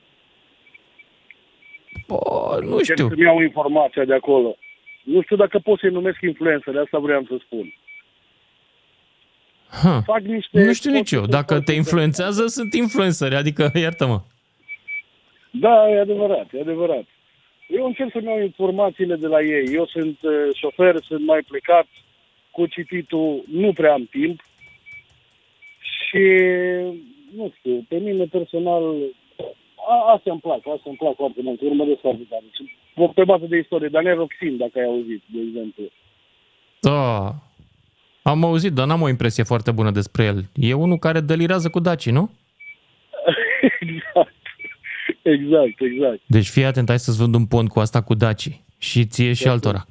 [2.08, 3.08] O, nu Încerc știu.
[3.10, 4.56] să-mi iau informația de acolo.
[5.04, 7.74] Nu știu dacă pot să-i numesc influencer, asta vreau să spun.
[9.72, 10.02] Ha.
[10.06, 10.64] Fac niște...
[10.64, 11.20] Nu știu nici eu.
[11.20, 14.22] podcasturi Dacă te foarte influențează, sunt influenceri, adică iartă-mă.
[15.52, 17.06] Da, e adevărat, e adevărat.
[17.68, 19.66] Eu încerc să-mi iau informațiile de la ei.
[19.74, 21.88] Eu sunt uh, șofer, sunt mai plecat
[22.52, 24.40] cu cititul, nu prea am timp.
[25.80, 26.24] Și
[27.36, 28.84] nu știu, pe mine personal,
[29.90, 32.44] a, astea îmi plac, astea îmi plac foarte mult, urmăresc foarte tare.
[32.56, 32.64] Și
[33.14, 35.84] Pe bază de istorie, Daniel Roxin, dacă ai auzit, de exemplu.
[36.80, 37.34] Da.
[38.24, 40.46] Am auzit, dar n-am o impresie foarte bună despre el.
[40.54, 42.32] E unul care delirează cu dacii, nu?
[43.80, 44.36] exact,
[45.34, 46.20] exact, exact.
[46.26, 48.64] Deci fii atent, hai să-ți vând un pont cu asta cu dacii.
[48.78, 49.86] Și ție și altora.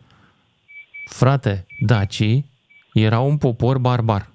[1.05, 2.51] Frate, dacii
[2.93, 4.31] erau un popor barbar.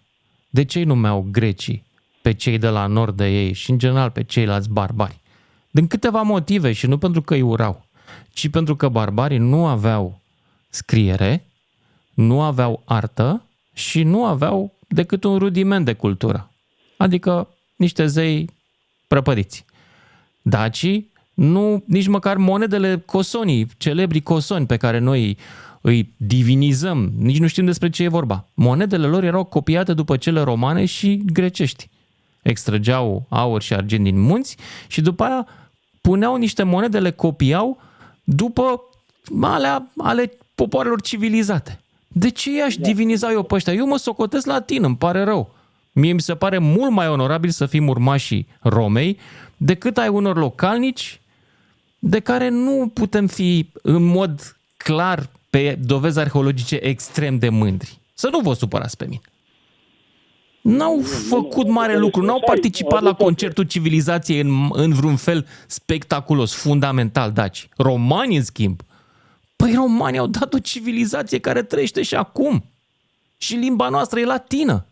[0.49, 1.84] De ce îi numeau grecii
[2.21, 5.19] pe cei de la nord de ei și în general pe ceilalți barbari?
[5.71, 7.86] Din câteva motive și nu pentru că îi urau,
[8.34, 10.21] ci pentru că barbarii nu aveau
[10.69, 11.45] scriere,
[12.13, 13.45] nu aveau artă
[13.76, 16.52] și nu aveau decât un rudiment de cultură.
[16.98, 18.50] Adică niște zei
[19.08, 19.66] prăpădiți.
[20.42, 25.38] Dacii, nu, nici măcar monedele cosonii, celebri cosoni pe care noi
[25.82, 28.48] îi divinizăm, nici nu știm despre ce e vorba.
[28.54, 31.90] Monedele lor erau copiate după cele romane și grecești.
[32.42, 34.58] Extrăgeau aur și argint din munți
[34.88, 35.48] și după aia
[36.02, 37.82] puneau niște monede, le copiau
[38.24, 38.82] după
[39.42, 41.80] alea ale popoarelor civilizate.
[42.17, 43.73] De ce i-aș diviniza eu pe ăștia?
[43.73, 45.56] Eu mă socotesc latin, îmi pare rău.
[45.91, 49.19] Mie mi se pare mult mai onorabil să fim urmașii Romei
[49.58, 51.21] decât ai unor localnici
[51.99, 57.99] de care nu putem fi în mod clar pe dovezi arheologice extrem de mândri.
[58.13, 59.21] Să nu vă supărați pe mine.
[60.62, 67.32] N-au făcut mare lucru, n-au participat la concertul civilizației în, în vreun fel spectaculos, fundamental,
[67.32, 67.69] daci.
[67.78, 68.82] Romanii, în schimb,
[69.56, 72.63] păi romanii au dat o civilizație care trăiește și acum.
[73.38, 74.86] Și limba noastră e latină.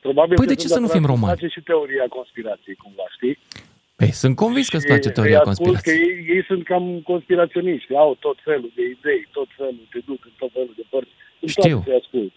[0.00, 1.30] Probabil Păi că de ce sunt să nu fim datorat- romani?
[1.30, 3.38] îmi place și teoria conspirației, cumva, știi?
[3.98, 5.98] Păi, sunt convins că îți place Și teoria îi ascult conspirației.
[5.98, 10.20] că ei, ei sunt cam conspiraționiști, au tot felul de idei, tot felul, te duc
[10.24, 11.10] în tot felul de părți.
[11.40, 11.78] Îmi Știu.
[11.78, 12.32] place să-i ascult.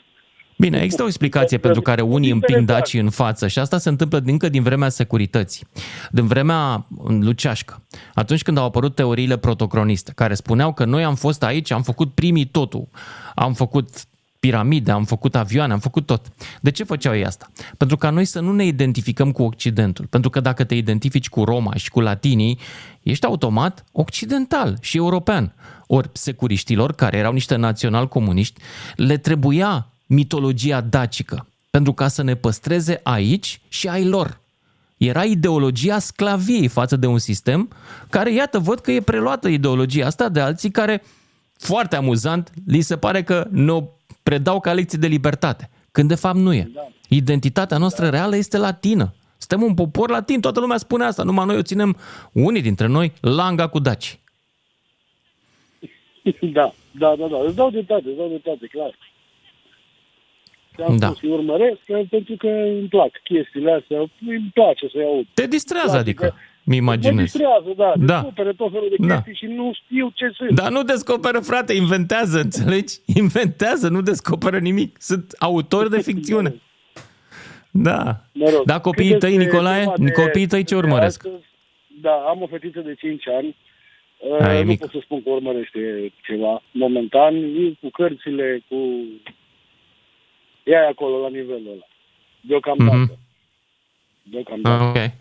[0.61, 4.21] Bine, există o explicație pentru care unii împing dacii în față și asta se întâmplă
[4.25, 5.67] încă din vremea securității,
[6.11, 6.85] din vremea
[7.19, 7.81] luceașcă.
[8.13, 12.13] Atunci când au apărut teoriile protocroniste, care spuneau că noi am fost aici, am făcut
[12.13, 12.87] primii totul,
[13.35, 13.89] am făcut
[14.39, 16.25] piramide, am făcut avioane, am făcut tot.
[16.61, 17.51] De ce făceau ei asta?
[17.77, 20.05] Pentru ca noi să nu ne identificăm cu Occidentul.
[20.05, 22.59] Pentru că dacă te identifici cu Roma și cu latinii,
[23.01, 25.53] ești automat occidental și european.
[25.87, 28.61] Ori securiștilor, care erau niște național-comuniști,
[28.95, 34.39] le trebuia mitologia dacică pentru ca să ne păstreze aici și ai lor.
[34.97, 37.69] Era ideologia sclaviei față de un sistem
[38.09, 41.03] care, iată, văd că e preluată ideologia asta de alții care,
[41.57, 43.83] foarte amuzant, li se pare că ne
[44.23, 46.71] predau ca lecții de libertate, când de fapt nu e.
[47.09, 49.13] Identitatea noastră reală este latină.
[49.37, 51.97] Suntem un popor latin, toată lumea spune asta, numai noi o ținem,
[52.31, 54.19] unii dintre noi, langa cu daci.
[56.53, 57.37] Da, da, da, da.
[57.45, 58.95] Îți dau dreptate, îți dau dreptate, clar.
[60.77, 61.05] Am Da.
[61.05, 61.07] da.
[61.07, 65.25] spus, îi urmăresc că- pentru că îmi plac chestiile astea, îmi place să-i aud.
[65.33, 67.23] Te distrează, Place adică, că- mi Mă imaginez.
[67.23, 68.13] distrează, da, Da.
[68.19, 69.13] descoperă tot felul de Da.
[69.13, 70.51] chestii și nu știu ce sunt.
[70.51, 72.93] Dar nu descoperă, frate, inventează, înțelegi?
[73.21, 74.95] Inventează, nu descoperă nimic.
[74.99, 76.55] Sunt autori de ficțiune.
[77.71, 78.21] Da.
[78.33, 81.25] Mă rog, Da, copiii cât tăi, despre Nicolae, tema de- copiii tăi ce de urmăresc?
[81.25, 81.43] astăzi,
[82.01, 83.55] Da, am o fetiță de 5 ani.
[84.39, 84.85] Da, e Uh, nu mică.
[84.85, 86.61] pot să spun că urmărește ceva.
[86.71, 88.75] Momentan, nici cu cărțile, cu...
[90.63, 91.85] Ea e acolo, la nivelul ăla.
[92.41, 92.95] Deocamdată.
[92.97, 93.17] Mhm.
[94.23, 94.83] Deocamdată.
[94.83, 95.11] Ah, Ok.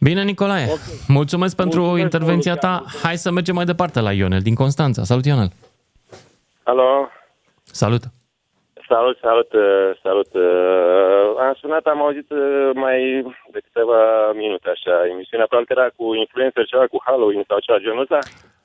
[0.00, 0.66] Bine, Nicolae.
[1.08, 2.84] Mulțumesc pentru Mulțumesc, intervenția ta.
[3.02, 5.02] Hai să mergem mai departe la Ionel din Constanța.
[5.02, 5.48] Salut, Ionel.
[6.62, 7.08] Alo,
[7.64, 8.02] Salut.
[8.88, 10.30] salut, salut, uh, salut.
[10.34, 12.98] Uh, Am sunat, am auzit uh, mai
[13.52, 17.78] de câteva minute așa emisiunea, probabil că era cu influencer, ceva cu Halloween sau ceva
[17.78, 18.18] genul ăsta.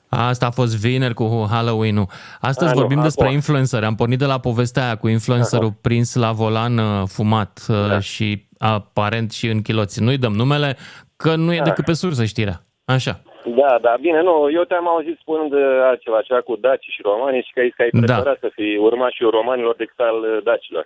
[0.09, 2.05] Asta a fost vineri cu Halloween-ul.
[2.41, 3.35] Astăzi Ah, nu, vorbim despre acum.
[3.35, 3.83] influencer.
[3.83, 7.99] Am pornit de la povestea aia cu influencerul prins la volan uh, fumat uh, Da.
[7.99, 10.01] și aparent și în chiloți.
[10.01, 10.77] Nu-i dăm numele,
[11.15, 11.63] că nu e Da.
[11.63, 12.61] decât pe sursă știrea.
[12.85, 13.21] Așa.
[13.45, 17.43] Da, da, bine, nu, eu te-am auzit spunând uh, altceva, ceva cu daci și romani
[17.45, 17.99] și că ai zis că ai Da.
[18.13, 20.85] preferat să fii urmașul romanilor decât al uh, dacilor.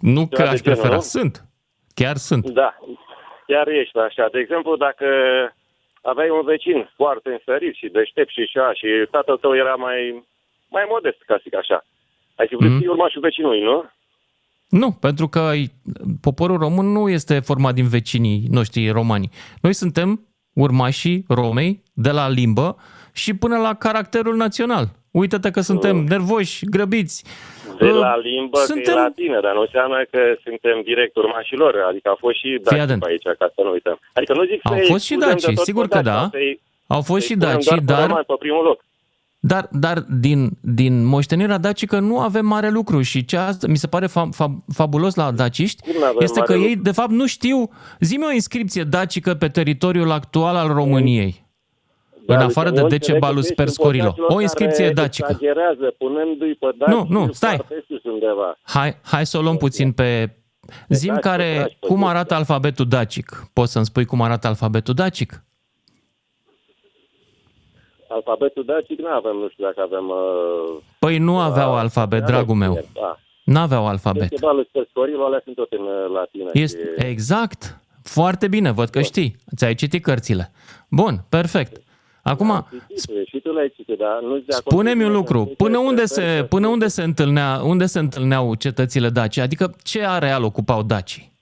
[0.00, 0.94] Nu că de aș genul, prefera.
[0.94, 1.00] nu?
[1.00, 1.44] Sunt.
[1.94, 2.44] Chiar sunt.
[2.50, 2.70] Da,
[3.46, 4.24] chiar ești așa.
[4.32, 5.06] De exemplu, dacă
[6.12, 10.24] aveai un vecin foarte înstărit și deștept și așa și tatăl tău era mai,
[10.74, 11.78] mai modest, ca să zic așa.
[12.38, 12.76] Ai fi vrut Mhm.
[12.76, 13.84] să fii urmașul vecinului, nu?
[14.68, 15.70] Nu, pentru că ai-
[16.20, 19.28] poporul român nu este format din vecinii noștri romani.
[19.62, 22.76] Noi suntem urmașii Romei de la limbă
[23.12, 24.84] și până la caracterul național.
[25.20, 27.16] Uită-te că suntem nervoși, grăbiți.
[27.78, 28.82] De Uh, la limbă suntem...
[28.94, 31.74] că e latină, dar nu înseamnă că suntem direct urmașii lor.
[31.90, 33.00] Adică au fost și daci atent.
[33.02, 33.98] pe aici, ca să nu uităm.
[34.18, 36.12] Adică nu zic Au să-i fost și scuzăm daci, de tot sigur pe că daci,
[36.14, 36.18] da.
[36.20, 38.78] sau să-i- Au fost să-i și punem daci, doar pe dar romani pe primul loc.
[39.38, 43.86] Dar, dar din, din moștenirea dacică nu avem mare lucru și ce asta mi se
[43.86, 46.82] pare fa, fa, fabulos la daciști Cum n-avem este că mare ei lucru?
[46.82, 51.44] de fapt nu știu, zi o inscripție dacică pe teritoriul actual al României.
[52.26, 54.14] În afară de Decebalus Perscorilo.
[54.28, 55.26] O inscripție dacică.
[55.30, 57.56] Exagerează, punându-i pe daci Nu, nu, stai.
[57.56, 58.58] foarte sus undeva.
[58.62, 60.36] Hai, hai să o luăm puțin pe...
[60.88, 62.08] Zim daci, care, pe daci, pe cum daci.
[62.08, 63.48] arată alfabetul dacic.
[63.52, 65.44] Poți să-mi spui cum arată alfabetul dacic?
[68.08, 70.08] Alfabetul dacic nu avem, nu știu dacă avem...
[70.08, 72.80] Uh, Păi nu aveau alfabet, dragul meu.
[72.94, 73.18] Da.
[73.44, 74.28] N-aveau alfabet.
[74.28, 76.50] Decebalus Perscorilo, alea sunt tot în uh, latină.
[76.52, 77.80] Este, și- exact.
[78.02, 79.36] Foarte bine, văd că știi.
[79.56, 80.52] Ți-ai citit cărțile.
[80.90, 81.80] Bun, perfect.
[82.28, 82.66] Acum,
[83.26, 85.44] Și tu le-ai citit, dar nu de acord spune-mi cu un tine, lucru.
[85.44, 89.36] că Până unde prefer se, să- până unde se, întâlnea, unde se întâlneau cetățile daci?
[89.38, 91.32] Adică ce areal ocupau dacii?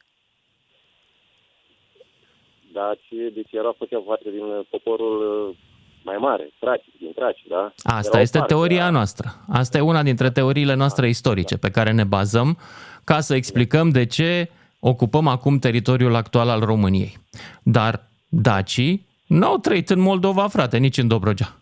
[2.72, 5.56] Daci, deci erau făceau parte din uh, poporul uh,
[6.04, 7.72] mai mare, traci, din traci, da?
[7.82, 9.44] Asta Erau este parte teoria a- noastră.
[9.48, 12.58] Asta e una dintre teoriile noastre istorice pe care ne bazăm
[13.04, 17.16] ca să explicăm de ce ocupăm acum teritoriul actual al României.
[17.62, 21.56] Dar dacii n-au trăit în Moldova, frate, nici în Dobrogea.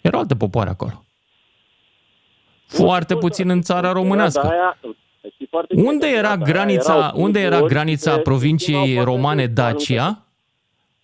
[0.00, 1.04] Erau alte popoare acolo.
[2.66, 4.46] Foarte puțin în țara Dar românească.
[4.46, 4.78] aia-
[5.34, 8.22] știi foarte bine Unde că era perioada aia granița, erau unde era culturi granița care
[8.22, 10.26] provinciei distingau foarte romane mult anumite- Dacia?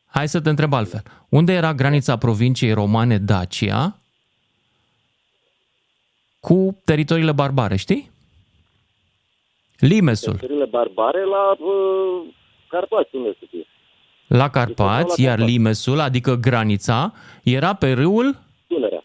[0.06, 1.02] Hai să te întreb altfel.
[1.28, 3.96] Unde era granița provinciei romane Dacia
[6.40, 8.10] cu teritoriile barbare, știi?
[9.78, 12.34] Limesul, Teritoriile barbare la uh,
[12.68, 13.66] Carpați, unde să fie?
[14.28, 15.50] La Carpați, la iar Carpați.
[15.52, 17.12] Limesul, adică granița,
[17.42, 19.02] era pe râul Dunărea.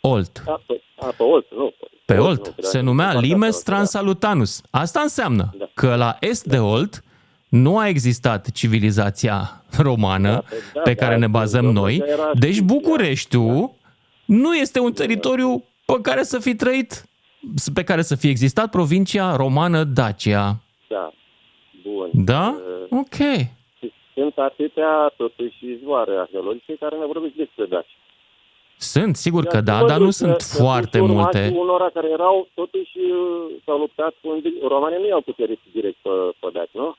[0.00, 0.42] Olt.
[0.46, 1.72] A, pe, a, pe Olt, nu.
[2.04, 2.42] Pe nu, Olt.
[2.42, 3.76] cred Se că numea în partea Limes asta, da.
[3.76, 4.60] Transalutanus.
[4.70, 5.64] Asta înseamnă Da.
[5.74, 7.02] că la est de Olt
[7.48, 12.02] nu a existat civilizația romană Da, pe- da, pe care da, ne bazăm Dobrogea noi.
[12.12, 13.74] era Deci și- Bucureștiul
[14.24, 17.04] nu este un teritoriu pe care să fi trăit,
[17.74, 20.60] pe care să fi existat provincia romană Dacia.
[20.88, 21.12] Da.
[21.82, 22.24] Bun.
[22.24, 22.54] Da?
[22.90, 23.46] Uh, Ok.
[24.14, 27.94] Sunt atâtea, totuși, izvoare arheologice care ne vorbesc despre daci.
[28.76, 31.38] Sunt, sigur că Iar da, văzut dar nu că- sunt că foarte sunt multe.
[31.38, 34.28] urmașii unora care erau, totuși, uh, s-au luptat cu...
[34.68, 36.94] Romanii nu i-au puterit direct pe, pe daci, nu?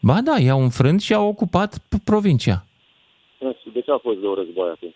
[0.00, 2.64] Ba da, i-au înfrânt și au ocupat p- provincia.
[3.38, 4.94] Nu știu, de ce a fost două războaie atunci?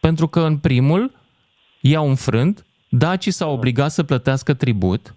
[0.00, 1.10] Pentru că în primul
[1.80, 5.14] i-au înfrânt, dacii s-au obligat să plătească tribut,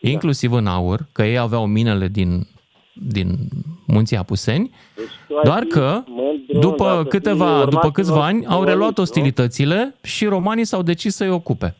[0.00, 2.46] inclusiv în aur, că ei aveau minele din,
[2.92, 3.38] din
[3.86, 7.92] munții Apuseni, Deci, tu ai doar fi că mândru după dacă câteva, fii după urmașilor
[7.92, 9.02] câțiva ani au reluat romaniști, nu?
[9.02, 11.74] ostilitățile și romanii s-au decis să-i ocupe.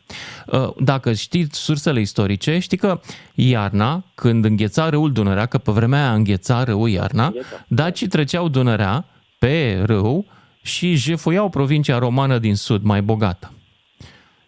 [0.47, 2.99] Uh, Dacă știți sursele istorice, știi că
[3.35, 7.65] iarna, când îngheța râul Dunărea, că pe vremea aia îngheța râul iarna, îngheța.
[7.67, 9.05] dacii treceau Dunărea
[9.39, 10.25] pe râu
[10.61, 13.51] și jefuiau provincia romană din sud, mai bogată.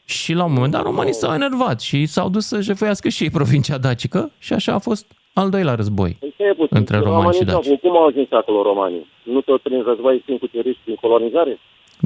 [0.06, 3.30] Și la un moment dat romanii s-au enervat și s-au dus să jefuiască și ei
[3.30, 5.06] provincia dacică și așa a fost
[5.40, 6.12] al doilea război.
[6.20, 7.66] Păi stai puțin, Între romani romanii și ce-au daci.
[7.72, 7.82] făcut?
[7.86, 9.04] Cum au ajuns acolo romanii?
[9.34, 11.54] Nu tot prin război, prin cuceriști, prin colonizare?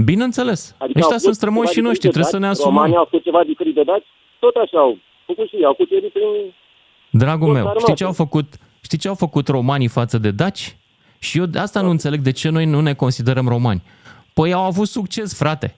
[0.10, 2.48] Bineînțeles, Adică au ăștia făcut sunt strămoși ceva și noștri, diferit de trebuie să ne
[2.48, 2.56] daci?
[2.58, 2.76] asumăm.
[2.76, 4.08] Romanii au făcut ceva diferit de daci?
[4.44, 4.92] Tot așa au
[5.30, 6.30] făcut și ei, au cucerit prin...
[7.24, 8.00] Dragul Forța meu, știi armată.
[8.00, 8.48] ce au făcut?
[8.88, 10.64] Știi ce au făcut romanii față de daci?
[11.20, 13.82] Și eu de asta nu înțeleg de ce noi nu ne considerăm romani.
[14.34, 15.76] Păi au avut succes, frate.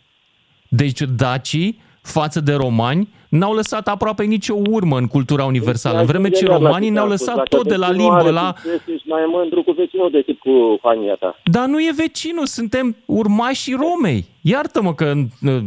[0.69, 6.29] Deci dacii față de romani n-au lăsat aproape nicio urmă în cultura universală, în vreme
[6.29, 8.53] ce romanii ne-au lăsat tot de la limbă la...
[8.93, 11.35] Ești mai mândru cu vecinul decât cu familia ta.
[11.43, 14.25] Dar nu e vecinul, suntem urmașii Romei.
[14.41, 15.57] Iartă-mă că uh,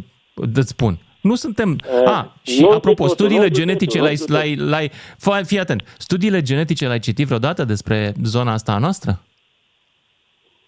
[0.55, 0.98] îți spun.
[1.20, 1.79] Nu suntem...
[2.03, 4.35] Eh, A, și nu apropo, știu, studiile nu știu, genetice nu l-ai, știu.
[4.35, 4.90] l-ai, l-ai...
[5.16, 5.83] Fă- Fii atent.
[5.98, 9.20] Studiile genetice l-ai citit vreodată despre zona asta a noastră?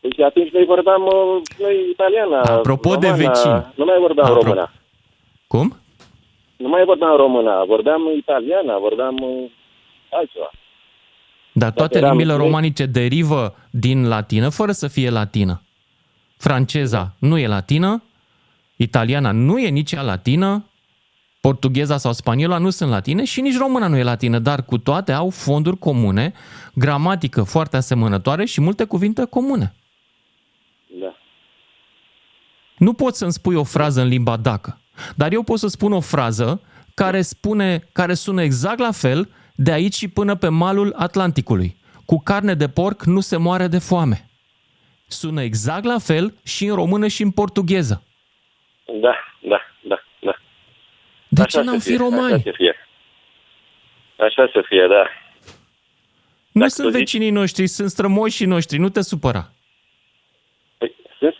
[0.01, 3.73] Deci atunci noi vorbeam uh, noi italiana, Apropo de română, vecini.
[3.75, 4.73] Nu mai vorbeam Apro- română.
[5.47, 5.77] Cum?
[6.57, 9.51] Nu mai vorbeam română, vorbeam italiana, vorbeam uh,
[10.11, 10.51] altceva.
[11.53, 15.63] Dar toate eram limbile mic- romanice derivă din latină fără să fie latină.
[16.37, 18.03] Franceza nu e latină,
[18.77, 20.65] italiana nu e nici ea latină,
[21.41, 25.13] portugheza sau spaniola nu sunt latine și nici româna nu e latină, dar cu toate
[25.13, 26.33] au fonduri comune,
[26.75, 29.75] gramatică foarte asemănătoare și multe cuvinte comune.
[31.01, 31.15] Da.
[32.79, 34.81] Nu poți să-mi spui o frază în limba dacă,
[35.17, 36.61] dar eu pot să spun o frază
[36.95, 41.77] care spune, care sună exact la fel de aici și până pe malul Atlanticului.
[42.05, 44.29] Cu carne de porc nu se moare de foame.
[45.07, 48.03] Sună exact la fel și în română și în portugheză.
[49.01, 49.15] Da,
[49.49, 50.37] da, da, da.
[51.29, 52.33] De Așa ce n-am să fi fie, romani?
[52.33, 52.75] Așa să fie.
[54.19, 55.07] Așa să fie, da.
[56.53, 59.51] Nu Dacă sunt zici- vecinii noștri, sunt strămoșii noștri, nu te supăra.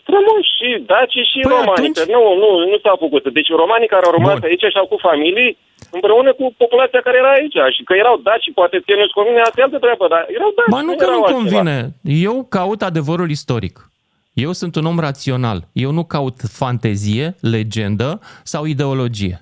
[0.07, 1.77] Păi, sunt Strămoși și daci și Păi romani.
[1.79, 3.23] atunci- Că Nu, nu, nu s-au făcut.
[3.37, 4.47] Deci romanii care au rămas Bun.
[4.49, 5.51] aici și au cu familii,
[5.97, 7.57] împreună cu populația care era aici.
[7.75, 10.71] Și că erau daci, poate că nu-ți convine, asta e altă treabă, dar erau daci.
[10.75, 11.39] Ba nu că erau nu altceva.
[11.39, 11.77] convine.
[12.29, 13.75] Eu caut adevărul istoric.
[14.45, 15.59] Eu sunt un om rațional.
[15.85, 18.09] Eu nu caut fantezie, legendă
[18.53, 19.35] sau ideologie.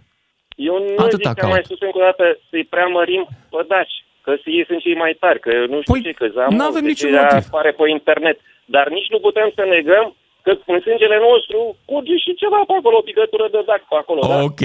[0.69, 1.51] Eu nu Atâta zic că caut.
[1.55, 3.95] mai spus încă o dată să-i preamărim pe daci.
[4.25, 6.87] Că ei sunt cei mai tari, că nu știu Păi, ce, că zamul, n-avem că
[6.91, 7.47] niciun ce motiv.
[7.47, 8.37] apare pe internet.
[8.75, 11.59] Dar nici nu putem să negăm că în sângele nostru
[11.91, 14.19] curge și ceva pe acolo, o picătură de dac pe acolo.
[14.31, 14.37] da?
[14.49, 14.63] Ok,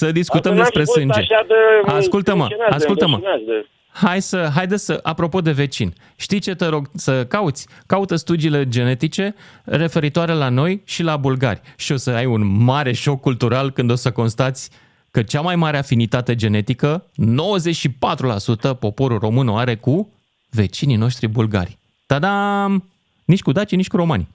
[0.00, 1.20] să discutăm Asta n-am despre și fost sânge.
[1.24, 1.60] Așa de,
[2.00, 3.14] Ascultă-mă, încălcinați, de ascultă-mă.
[3.16, 3.66] îmbășinați de-
[4.06, 7.66] Hai să, haide să, apropo de vecin, știi ce te rog să cauți?
[7.86, 12.92] Caută studiile genetice referitoare la noi și la bulgari și o să ai un mare
[12.92, 14.70] șoc cultural când o să constați
[15.10, 20.12] că cea mai mare afinitate genetică, 94% poporul român o are cu
[20.50, 21.78] vecinii noștri bulgari.
[22.06, 22.91] Tadam!
[23.32, 24.28] Nici cu daci, nici cu romani.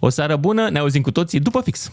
[0.00, 1.92] O seară bună, ne auzim cu toții după fix.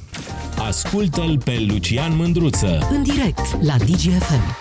[0.67, 2.87] Ascultă-l pe Lucian Mândruță.
[2.91, 4.55] În direct la DGFM.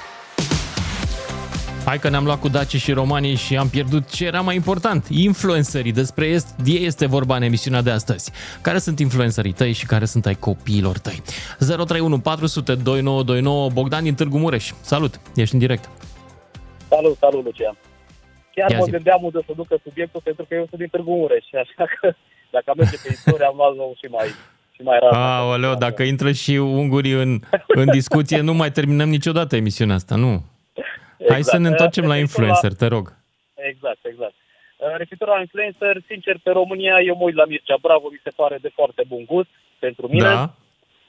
[1.84, 5.06] Hai că ne-am luat cu daci și romanii și am pierdut ce era mai important,
[5.10, 5.92] influencerii.
[5.92, 8.30] Despre est, ei este vorba în emisiunea de astăzi.
[8.60, 11.22] Care sunt influencerii tăi și care sunt ai copiilor tăi?
[11.58, 14.72] 031 400 2929 Bogdan din Târgu Mureș.
[14.80, 15.88] Salut, ești în direct.
[16.88, 17.76] Salut, salut, Lucian.
[18.54, 18.90] Chiar Ia mă zi.
[18.90, 22.14] gândeam unde să ducă subiectul, pentru că eu sunt din Târgu Mureș, așa că
[22.50, 24.26] dacă am merge pe istorie, am luat nou și mai,
[24.74, 25.12] și mai rar.
[25.12, 30.42] Aoleo, dacă intră și ungurii în, în discuție, nu mai terminăm niciodată emisiunea asta, nu?
[31.28, 33.12] Hai să ne întoarcem la Referitor influencer, te rog.
[33.54, 34.34] Exact, exact.
[34.76, 38.30] Uh, Referitor la influencer, sincer, pe România eu mă uit la Mircea Bravo, mi se
[38.36, 39.48] pare de foarte bun gust
[39.78, 40.22] pentru mine.
[40.28, 40.54] Da?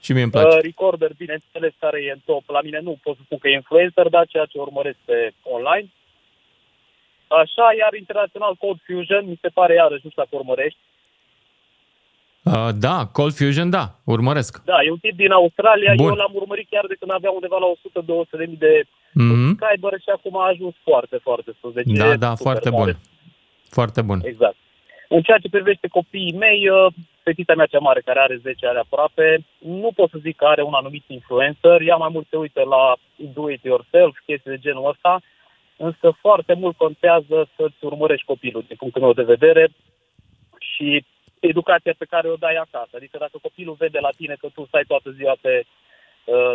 [0.02, 0.60] Și mie îmi Uh, place.
[0.60, 2.44] Recorder, bineînțeles, care e în top.
[2.58, 5.88] La mine nu pot să spun că e influencer, dar ceea ce urmăresc pe online.
[7.28, 10.80] Așa, iar internațional Cold Fusion, mi se pare iarăși, nu știu dacă urmărești.
[12.44, 14.62] Uh, da, Cold Fusion, da, urmăresc.
[14.66, 16.08] Da, e un tip din Australia, Bun.
[16.08, 19.48] eu l-am urmărit chiar de când avea undeva la 100-200 de mii de Mhm.
[19.48, 21.74] subscriber și acum a ajuns foarte, foarte sus.
[21.74, 22.92] Deci Da, e da, super foarte mare.
[22.92, 23.02] bun.
[23.70, 24.20] Foarte bun.
[24.24, 24.56] Exact.
[25.10, 28.78] În ceea ce privește copiii mei, uh, fetița mea cea mare, care are 10 ani
[28.78, 31.82] aproape, nu pot să zic că are un anumit influencer.
[31.82, 32.96] Ea mai mult se uită la
[33.34, 35.22] do it yourself, chestii de genul ăsta,
[35.78, 39.72] însă foarte mult contează să-ți urmărești copilul, din punctul meu de vedere,
[40.76, 41.06] și
[41.40, 42.94] educația pe care o dai acasă.
[42.96, 46.54] Adică dacă copilul vede la tine că tu stai toată ziua pe uh,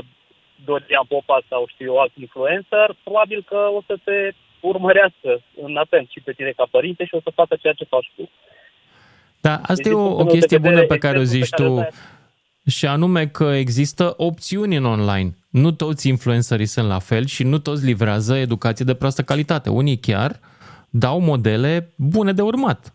[0.65, 6.09] Dorian Popa sau știu eu, alt influencer, probabil că o să te urmărească în atent
[6.11, 8.31] și pe tine ca părinte și o să facă ceea ce faci tu.
[9.41, 11.17] Da, asta Deci, e din o, punctul o meu de chestie vedere, bună pe care
[11.19, 12.19] o exemplul zici pe care tu, îl dai-
[12.67, 15.31] și anume că există opțiuni în online.
[15.51, 19.71] Nu toți influencerii sunt la fel și nu toți livrează educație de proastă calitate.
[19.71, 20.41] Unii chiar
[20.91, 22.95] dau modele bune de urmat.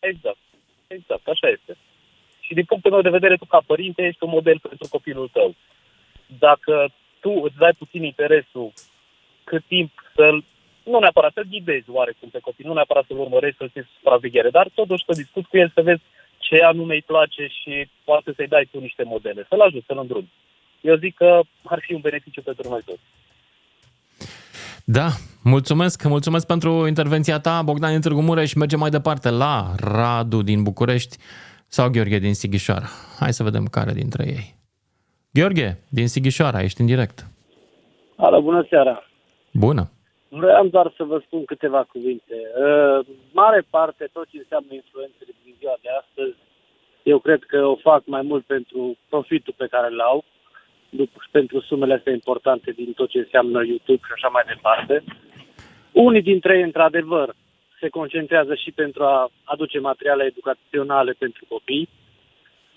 [0.00, 0.38] Exact.
[0.86, 1.76] Exact, așa este.
[2.40, 5.54] Și din punctul meu de vedere, tu ca părinte ești un model pentru copilul tău.
[6.38, 8.72] Dacă tu îți dai puțin interesul
[9.44, 10.44] cât timp să-l,
[10.84, 14.50] nu neapărat să-l ghidezi oarecum pe copil, nu neapărat să-l urmărești, să-l ții sub supraveghere,
[14.50, 16.02] dar totuși să discuți cu el, să vezi
[16.46, 20.32] ce anume îi place și poate să-i dai tu niște modele, să-l ajuți, să-l îndrumi.
[20.80, 23.00] Eu zic că ar fi un beneficiu pentru noi toți.
[24.84, 25.08] Da,
[25.42, 28.52] mulțumesc, mulțumesc pentru intervenția ta, Bogdan din Târgu Mureș.
[28.52, 31.16] Mergem mai departe la Radu din București
[31.66, 32.86] sau Gheorghe din Sighișoara.
[33.18, 34.54] Hai să vedem care dintre ei.
[35.30, 37.26] Gheorghe, din Sighișoara, ești în direct.
[38.16, 39.02] Alo, bună seara!
[39.52, 39.91] Bună.
[40.40, 42.34] Vreau doar să vă spun câteva cuvinte.
[42.34, 46.36] Uh, mare parte, tot ce înseamnă influențări din ziua de astăzi,
[47.02, 50.24] eu cred că o fac mai mult pentru profitul pe care îl au,
[50.90, 55.04] după, și pentru sumele astea importante din tot ce înseamnă YouTube și așa mai departe.
[55.92, 57.34] Unii dintre ei, într-adevăr,
[57.80, 61.88] se concentrează și pentru a aduce materiale educaționale pentru copii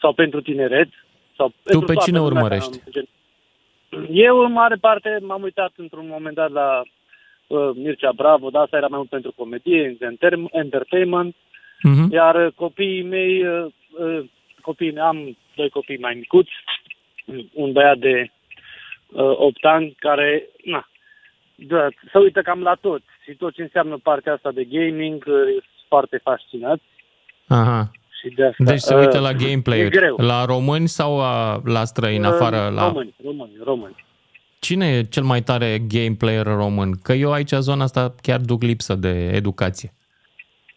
[0.02, 0.90] sau pentru tineret.
[1.36, 2.80] Sau Tu pentru pe toată cine lumea, urmărești?
[2.86, 3.10] în gen-
[4.10, 6.82] Eu, în mare parte, m-am uitat într-un moment dat la
[7.48, 11.36] uh, Mircea Bravo, dar asta era mai mult pentru comedie, enter- entertainment,
[11.84, 12.12] Mhm.
[12.14, 13.66] iar uh, copiii mei, uh,
[14.00, 14.26] uh,
[14.62, 16.52] copiii mei, am doi copii mai micuți,
[17.54, 18.32] un băiat de
[19.12, 20.88] uh, 8 ani care, na,
[21.56, 25.34] da, se uită cam la tot și tot ce înseamnă partea asta de gaming, uh,
[25.46, 26.84] sunt foarte fascinați
[27.48, 27.92] Aha.
[28.22, 28.64] și de asta.
[28.64, 30.16] Deci se uită uh, la E gameplay greu.
[30.18, 32.70] La români sau a, la străini, afară?
[32.74, 32.88] La...
[32.88, 34.05] Români, români, români.
[34.66, 36.92] Cine e cel mai tare game player român?
[37.04, 39.90] Că eu aici, zona asta, chiar duc lipsă de educație.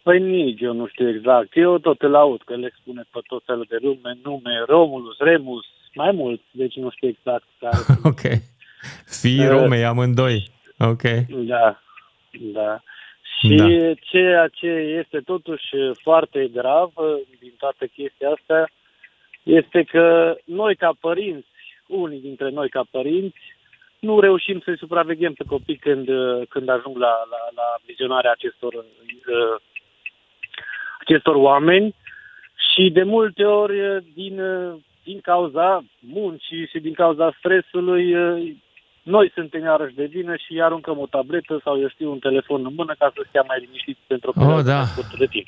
[0.03, 1.57] Păi nici eu nu știu exact.
[1.57, 5.65] Eu tot îl aud că le spune pe tot felul de lume, nume, Romulus, Remus,
[5.95, 7.77] mai mult, deci nu știu exact care.
[8.13, 8.21] ok.
[9.21, 10.51] Fii Uh, Romei, amândoi.
[10.79, 11.03] Ok.
[11.29, 11.81] Da,
[12.31, 12.83] da.
[13.39, 13.67] Și Da.
[14.01, 14.67] ceea ce
[15.01, 15.69] este totuși
[16.03, 17.07] foarte grav uh,
[17.41, 18.71] din toată chestia asta
[19.43, 21.49] este că noi ca părinți,
[21.87, 23.57] unii dintre noi ca părinți,
[23.99, 28.75] nu reușim să-i supraveghem pe copii când, uh, când ajung la, la, la vizionarea acestor,
[28.75, 29.61] uh,
[31.01, 31.95] acestor oameni
[32.73, 34.75] și de multe ori uh, din, uh,
[35.05, 38.53] din cauza muncii și din cauza stresului uh,
[39.03, 42.65] noi suntem iarăși de vină și îi aruncăm o tabletă sau, eu știu, un telefon
[42.67, 44.77] în mână ca să stea mai liniștit pentru o Oh, perioadă da.
[44.77, 45.47] mai scurtă de timp.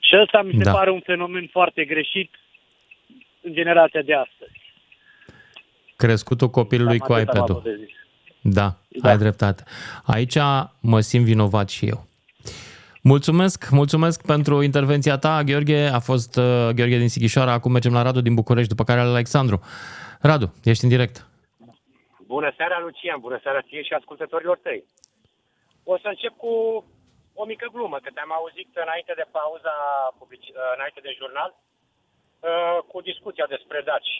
[0.00, 0.72] Și ăsta mi se Da.
[0.72, 2.30] pare un fenomen foarte greșit
[3.40, 4.59] în generația de astăzi.
[6.04, 7.56] Crescutul copilului Cam cu atât am iPad-ul.
[7.56, 7.94] avut de zis.
[8.56, 8.68] Da,
[9.08, 9.62] ai dreptate.
[10.14, 10.36] Aici
[10.80, 12.06] mă simt vinovat și eu.
[13.02, 15.82] Mulțumesc, mulțumesc pentru intervenția ta, Gheorghe.
[15.98, 16.44] A fost uh,
[16.76, 19.56] Gheorghe din Sighișoara, acum mergem la Radu din București, după care la Alexandru.
[20.20, 21.16] Radu, ești în direct.
[22.34, 24.80] Bună seara, Lucian, bună seara ție și ascultătorilor tăi.
[25.92, 26.52] O să încep cu
[27.40, 29.74] o mică glumă, că te-am auzit înainte de pauza,
[30.20, 34.12] publici- înainte de jurnal, uh, cu discuția despre daci.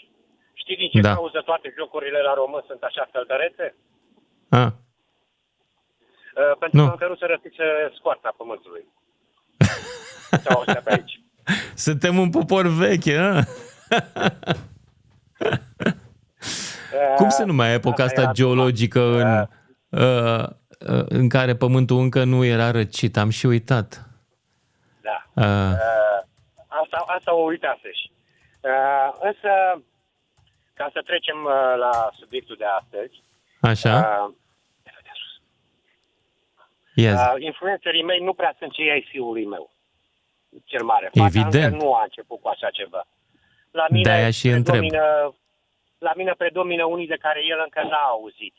[0.63, 1.15] Știi din ce Da.
[1.15, 3.75] cauză toate jocurile la român sunt așa feltărețe?
[4.49, 4.71] Ah,
[6.37, 6.85] Uh, Pentru Nu.
[6.87, 7.65] că încă nu se răstice
[7.99, 8.85] scoarta pământului.
[10.45, 11.21] Sau ăștia pe aici.
[11.75, 13.43] suntem un popor veche, a?
[17.17, 19.47] Cum se numea epoca asta asta era geologică în,
[20.01, 20.47] uh,
[20.89, 23.17] uh, în care pământul încă nu era răcit?
[23.17, 24.09] Am și uitat.
[25.01, 25.25] Da.
[25.35, 26.27] Uh, Uh,
[26.67, 28.13] asta, asta o uitaseși.
[28.61, 29.83] Uh, însă,
[30.81, 33.15] ca să trecem uh, la subiectul de astăzi,
[33.61, 33.95] așa?
[34.27, 34.35] uh,
[36.95, 37.19] Yes.
[37.21, 39.71] Uh, influencerii mei nu prea sunt cei ai fiului meu.
[40.65, 41.11] Cel mare.
[41.13, 41.45] Evident.
[41.45, 43.07] Fata încă nu a început cu așa ceva.
[43.71, 44.65] La mine, De-aia și întreb.
[44.65, 45.35] predomină,
[45.99, 48.55] la mine predomină unii de care el încă n-a auzit.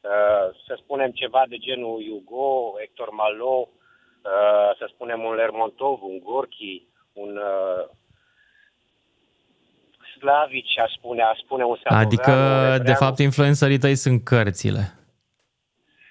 [0.00, 6.18] Uh, să spunem ceva de genul Hugo, Hector Malo, uh, să spunem un Lermontov, un
[6.18, 7.84] Gorki, un uh,
[10.18, 12.98] Slavici, aș spune, aș spune un Sadoveanu, Adică, un de Rebreanu.
[12.98, 14.94] fapt, influencerii tăi sunt cărțile.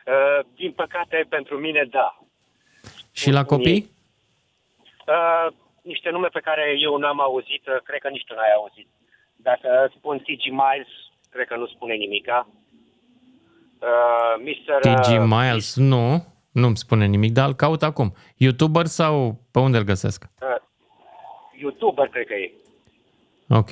[0.05, 2.19] Uh, din păcate, pentru mine, da.
[3.11, 3.89] Și la copii?
[5.07, 8.87] Uh, niște nume pe care eu n-am auzit, uh, cred că nici tu n-ai auzit.
[9.35, 10.43] Dacă spun T.G.
[10.51, 10.87] Miles,
[11.29, 12.47] cred că nu spune nimica.
[13.79, 14.79] Uh, Mr.
[14.79, 18.13] TG uh, Miles, nu, nu-mi spune nimic, dar îl caut acum.
[18.37, 20.23] YouTuber sau pe unde îl găsesc?
[20.41, 20.55] uh,
[21.61, 22.51] YouTuber, cred că e.
[23.49, 23.71] Ok,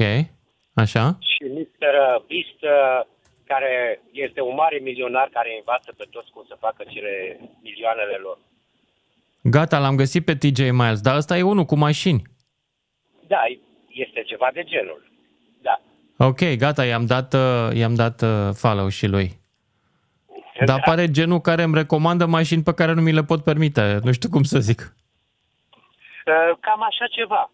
[0.73, 1.17] așa.
[1.19, 1.93] Și Mr.
[2.27, 2.99] Beast, uh,
[3.47, 8.37] care este un mare milionar care învață pe toți cum să facă cele milioanele lor.
[9.41, 12.21] Gata, l-am găsit pe TJ Miles, dar ăsta e unul cu mașini.
[13.27, 13.41] Da,
[13.87, 15.11] este ceva de genul.
[15.61, 15.81] Da.
[16.27, 19.41] Ok, gata, i-am dat, uh, i-am dat uh, follow și lui.
[20.65, 23.99] Dar pare genul care îmi recomandă mașini pe care nu mi le pot permite.
[24.03, 24.95] Nu știu cum să zic.
[26.25, 27.51] Uh, Cam așa ceva.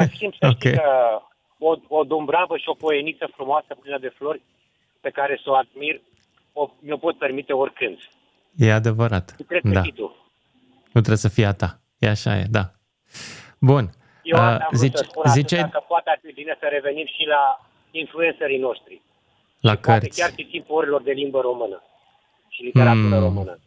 [0.00, 0.54] Uh, Schimb să Ok.
[0.56, 1.20] știi că
[1.58, 4.42] o, o dumbravă și o poieniță frumoasă plină de flori
[5.00, 6.00] pe care să o admir,
[6.52, 7.98] o, mi-o pot permite oricând.
[8.56, 9.34] E adevărat.
[9.48, 9.82] Cred că Da.
[9.82, 10.16] și tu.
[10.84, 11.80] Nu trebuie să fie a ta.
[11.98, 12.70] E așa, e, da.
[13.58, 13.90] Bun.
[14.22, 16.56] Eu asta Uh, am vrut zice, să spun zice atâta, că poate ar fi bine
[16.60, 19.00] să revenim și la influencerii noștri.
[19.60, 20.20] la Poate cărți.
[20.20, 21.82] chiar și timpul orilor de limbă română
[22.48, 23.18] și literatură Mm.
[23.20, 23.58] română.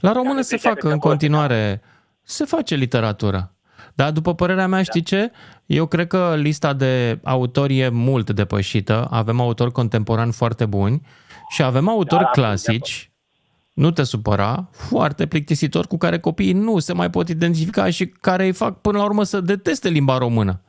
[0.00, 1.82] La română se zicea facă că în se poate, continuare,
[2.22, 3.52] se face literatură.
[3.94, 5.30] Dar după părerea mea, știi ce?
[5.78, 9.06] Eu cred că lista de autori e mult depășită.
[9.10, 11.00] Avem autori contemporani foarte buni
[11.48, 13.10] și avem autori Da, clasici,
[13.74, 18.44] nu te supăra, foarte plictisitori cu care copiii nu se mai pot identifica și care
[18.44, 20.60] îi fac până la urmă să deteste limba română.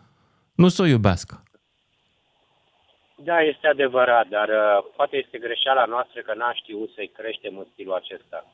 [0.56, 1.44] Nu să o iubească.
[3.16, 7.66] Da, este adevărat, dar uh, poate este greșeala noastră că n-am știut să-i creștem în
[7.74, 8.46] stilul acesta.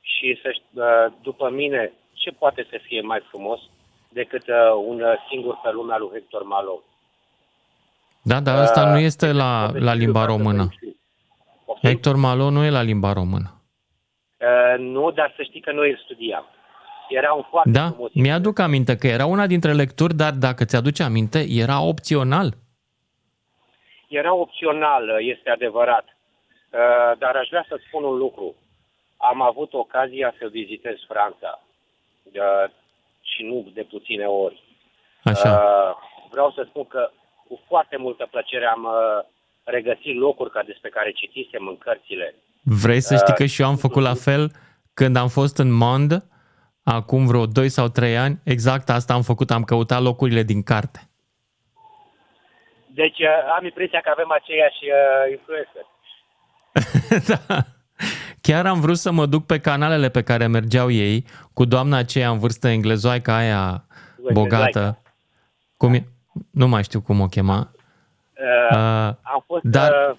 [0.00, 3.60] Și să, ș- uh, după mine, ce poate să fie mai frumos
[4.20, 4.56] decât uh,
[4.90, 6.82] un uh, singur pe lumea lui Hector Malo?
[8.22, 10.68] Da, dar asta Uh, nu este la, la limba română.
[11.82, 13.48] Hector Malo nu e la limba română.
[14.40, 16.44] Uh, nu, dar să știi că noi îl studiam.
[17.08, 18.10] Era un foarte Da, frumos.
[18.14, 22.48] mi-aduc aminte că era una dintre lecturi, dar dacă ți-aduce aminte, era opțional.
[24.08, 26.04] Era opțional, uh, este adevărat.
[26.04, 28.54] Uh, dar aș vrea să spun un lucru.
[29.16, 31.62] Am avut ocazia să vizitez Franța
[32.24, 32.70] uh,
[33.36, 34.62] și nu de puține ori.
[35.22, 35.50] Așa.
[35.50, 35.90] Uh,
[36.30, 37.10] vreau să spun că
[37.48, 39.24] cu foarte multă plăcere am uh,
[39.64, 42.34] regăsit locuri ca despre care citisem în cărțile.
[42.62, 44.50] Vrei să știi Uh, că și eu am făcut la fel
[44.94, 46.24] când am fost în Mond,
[46.84, 51.00] acum vreo 2 sau 3 ani, exact asta am făcut, am căutat locurile din carte.
[52.86, 53.28] Deci uh,
[53.58, 55.80] am impresia că avem aceiași uh, influență.
[57.30, 57.75] da.
[58.46, 62.30] Chiar am vrut să mă duc pe canalele pe care mergeau ei, cu doamna aceea
[62.30, 63.84] în vârstă englezoaică aia
[64.32, 64.98] bogată.
[65.76, 66.06] Cum e?
[66.50, 67.70] Nu mai știu cum o chema.
[68.70, 68.78] Uh, Uh,
[69.22, 70.16] am fost, dar uh,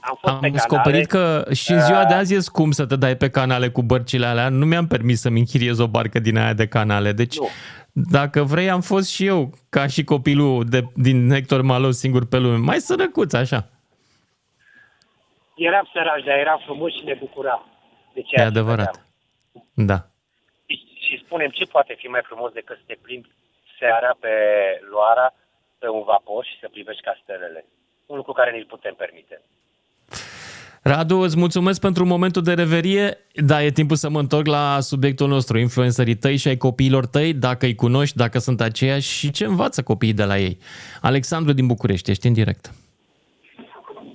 [0.00, 1.42] am fost am pe descoperit canale.
[1.44, 4.26] că și în ziua de azi e scump să te dai pe canale cu bărcile
[4.26, 4.48] alea.
[4.48, 7.12] Nu mi-am permis să-mi închiriez o barcă din aia de canale.
[7.12, 7.48] Deci, Nu.
[7.92, 12.38] dacă vrei, am fost și eu, ca și copilul de, din Hector Malo singur pe
[12.38, 12.56] lume.
[12.56, 13.68] Mai sărăcuț, așa.
[15.54, 17.66] Eram sărași, dar eram frumoși și ne bucura
[18.14, 19.06] de E ceea ce adevărat.
[19.74, 19.98] Da.
[20.66, 20.74] Și,
[21.04, 23.28] și spunem, ce poate fi mai frumos decât să te plimbi
[23.78, 24.34] seara pe
[24.90, 25.34] Loara,
[25.78, 27.64] pe un vapor și să privești castelele.
[28.06, 29.40] Un lucru care ne-l putem permite.
[30.82, 35.28] Radu, îți mulțumesc pentru momentul de reverie, dar e timpul să mă întorc la subiectul
[35.28, 39.44] nostru, influencerii tăi și ai copiilor tăi, dacă îi cunoști, dacă sunt aceiași și ce
[39.44, 40.58] învață copiii de la ei.
[41.00, 42.72] Alexandru din București, ești în direct.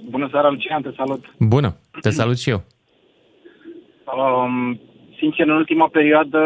[0.09, 1.23] Bună seara, Lucian, te salut.
[1.39, 1.69] Bună,
[2.01, 2.61] te salut și eu.
[4.15, 4.79] Um,
[5.17, 6.41] sincer, în ultima perioadă,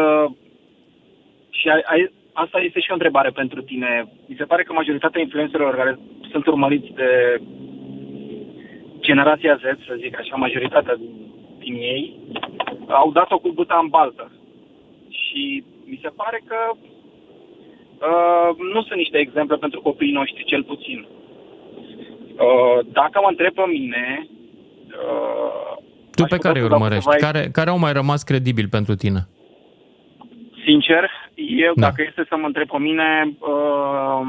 [1.50, 4.12] și ai, ai, asta este și o întrebare pentru tine.
[4.26, 5.98] Mi se pare că majoritatea influencerilor care
[6.30, 7.40] sunt urmăriți de
[9.00, 12.20] generația Z, să zic așa, majoritatea din, din ei,
[12.88, 14.32] au dat-o cu buta în baltă.
[15.08, 21.06] Și mi se pare că uh, nu sunt niște exemple pentru copiii noștri, cel puțin.
[21.08, 21.23] Uh,
[22.92, 24.26] dacă mă întreb pe mine,
[24.86, 25.76] uh,
[26.16, 27.10] Tu aș pe putea care îi să dau urmărești?
[27.10, 29.20] câteva Care, care au mai rămas credibili pentru tine?
[30.64, 31.86] Sincer, eu, Da.
[31.86, 34.26] dacă este să mă întreb pe mine, uh,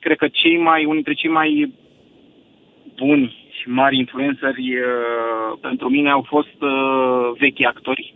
[0.00, 1.72] cred că cei mai, unii dintre cei mai
[2.96, 8.14] buni și mari influenceri uh, pentru mine au fost uh, vechi actori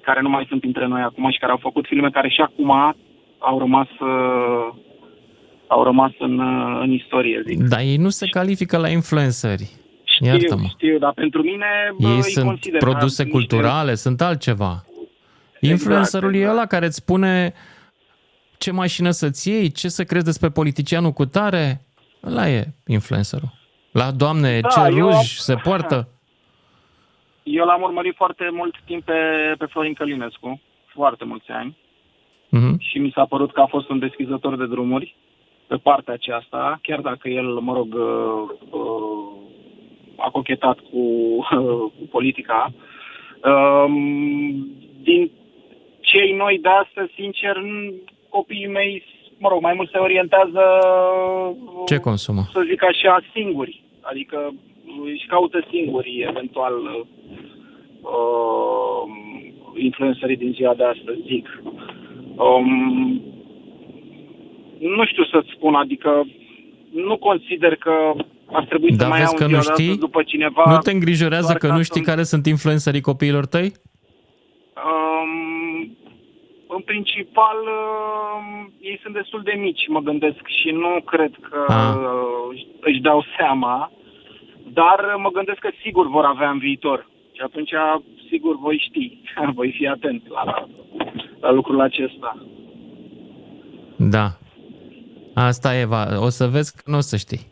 [0.00, 2.70] care nu mai sunt între noi acum și care au făcut filme care și acum
[3.38, 4.68] au rămas uh,
[5.68, 7.58] au rămas în, uh, în istorie, zic.
[7.62, 9.68] Dar ei nu se califică la influenceri.
[10.04, 10.66] Știu, Iartă-mă.
[10.68, 11.66] știu, dar pentru mine
[11.98, 14.84] bă, Ei îi sunt consider produse ca culturale, sunt altceva.
[15.60, 17.52] Influencerul e ăla care îți spune
[18.58, 21.80] ce mașină să-ți iei, ce să crezi despre politicianul cu tare.
[22.26, 23.52] Ăla e influencerul.
[23.92, 26.08] La doamne, Da, ce eu ruj am- se poartă.
[27.58, 29.12] Eu l-am urmărit foarte mult timp pe,
[29.58, 30.60] pe Florin Călinescu,
[30.94, 31.76] foarte mulți ani.
[32.50, 32.78] Mhm.
[32.80, 35.14] și mi s-a părut că a fost un deschizător de drumuri
[35.68, 39.28] pe partea aceasta, chiar dacă el, mă rog, uh, uh,
[40.16, 41.02] a cochetat cu,
[41.98, 42.72] cu politica.
[43.44, 43.94] Um,
[45.02, 45.30] din
[46.00, 47.94] cei noi de astăzi, sincer, n-
[48.28, 49.02] copiii mei,
[49.38, 50.62] mă rog, mai mult se orientează,
[51.86, 52.42] Ce consumă?
[52.52, 53.82] să zic așa, singuri.
[54.00, 54.54] Adică
[55.04, 56.74] își caută singuri, eventual,
[58.02, 59.02] uh,
[59.74, 61.62] influencerii din ziua de astăzi, zic.
[62.36, 63.22] Um,
[64.80, 66.26] nu știu să-ți spun, adică
[66.92, 67.92] nu consider că
[68.52, 69.84] ar trebui să Dar mai vezi iau că în nu ziua de știi?
[69.92, 70.62] astăzi după cineva.
[70.66, 73.72] Nu te îngrijorează doar că ca nu să- știi care sunt influencerii copiilor tăi?
[74.88, 75.96] Um,
[76.76, 81.94] în principal, um, ei sunt destul de mici, mă gândesc, și nu cred că Ah.
[81.96, 83.92] uh, își dau seama,
[84.72, 87.08] dar mă gândesc că sigur vor avea în viitor.
[87.32, 87.70] Și atunci,
[88.30, 89.18] sigur, voi ști,
[89.58, 90.66] voi fi atent la,
[91.40, 92.36] la lucrul acesta.
[93.96, 94.26] Da.
[95.46, 96.18] Asta e, va.
[96.20, 97.46] o să vezi că nu o să știi.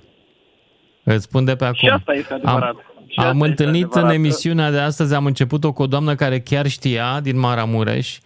[1.05, 1.79] Îți spun de pe acum.
[1.79, 2.69] Și asta este adevărat.
[2.69, 4.15] Am, Și asta am este întâlnit în adevărat.
[4.15, 8.19] emisiunea de astăzi, am început-o cu o doamnă care chiar știa, din Maramureș,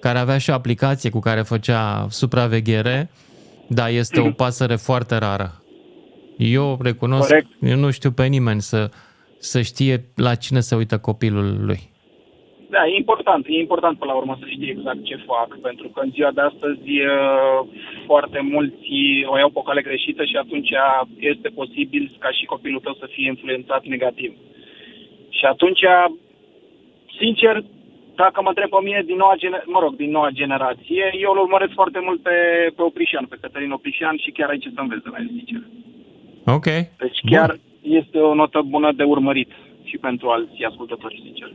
[0.00, 3.10] care avea și o aplicație cu care făcea supraveghere,
[3.68, 4.28] dar este Mhm.
[4.28, 5.62] o pasăre foarte rară.
[6.36, 7.46] Eu recunosc, Corect.
[7.60, 8.90] eu nu știu pe nimeni să,
[9.38, 11.92] să știe la cine se uită copilul lui.
[12.70, 13.46] Da, e important.
[13.48, 16.40] E important până la urmă să știi exact ce fac, pentru că în ziua de
[16.40, 17.60] astăzi uh,
[18.06, 18.90] foarte mulți
[19.32, 20.70] o iau pe o cale greșită și atunci
[21.18, 24.32] este posibil ca și copilul tău să fie influențat negativ.
[25.38, 25.82] Și atunci,
[27.18, 27.64] sincer,
[28.14, 31.38] dacă mă întreb pe mine din noua, gener- mă rog, din noua generație, eu îl
[31.38, 32.36] urmăresc foarte mult pe,
[32.76, 35.62] pe Oprișan, pe Cătălin Oprișan și chiar aici să înveți de la el, sincer.
[36.56, 36.66] Ok.
[37.04, 39.50] Deci chiar este o notă bună de urmărit
[39.84, 41.50] și pentru alți ascultători, sincer.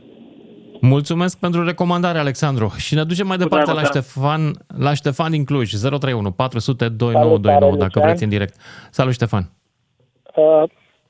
[0.84, 2.66] Mulțumesc pentru recomandare, Alexandru.
[2.78, 4.00] Și ne ducem mai Cu departe la dragul, da.
[4.00, 4.40] Ștefan,
[4.86, 8.04] la Ștefan din Cluj, 031 400 2929, dacă Lucian.
[8.06, 8.54] vreți în direct.
[8.90, 9.44] Salut, Ștefan.
[10.36, 10.62] Uh,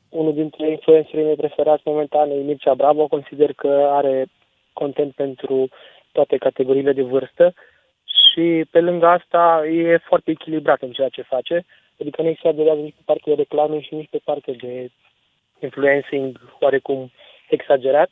[0.08, 3.06] unul dintre influencerii mei preferați momentan e Mircea Bravo.
[3.06, 4.26] Consider că are
[4.72, 5.68] content pentru
[6.12, 7.54] toate categoriile de vârstă
[8.04, 11.64] și pe lângă asta e foarte echilibrat în ceea ce face.
[12.00, 14.90] Adică nu exagerează nici pe partea de reclame și nici pe partea de
[15.60, 17.10] influencing oarecum
[17.48, 18.10] exagerat.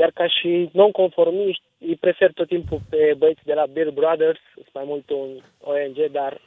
[0.00, 4.68] Iar ca și non-conformiști, îi prefer tot timpul pe băieți de la Beer Brothers, sunt
[4.74, 5.30] mai mult un
[5.60, 6.40] ONG, dar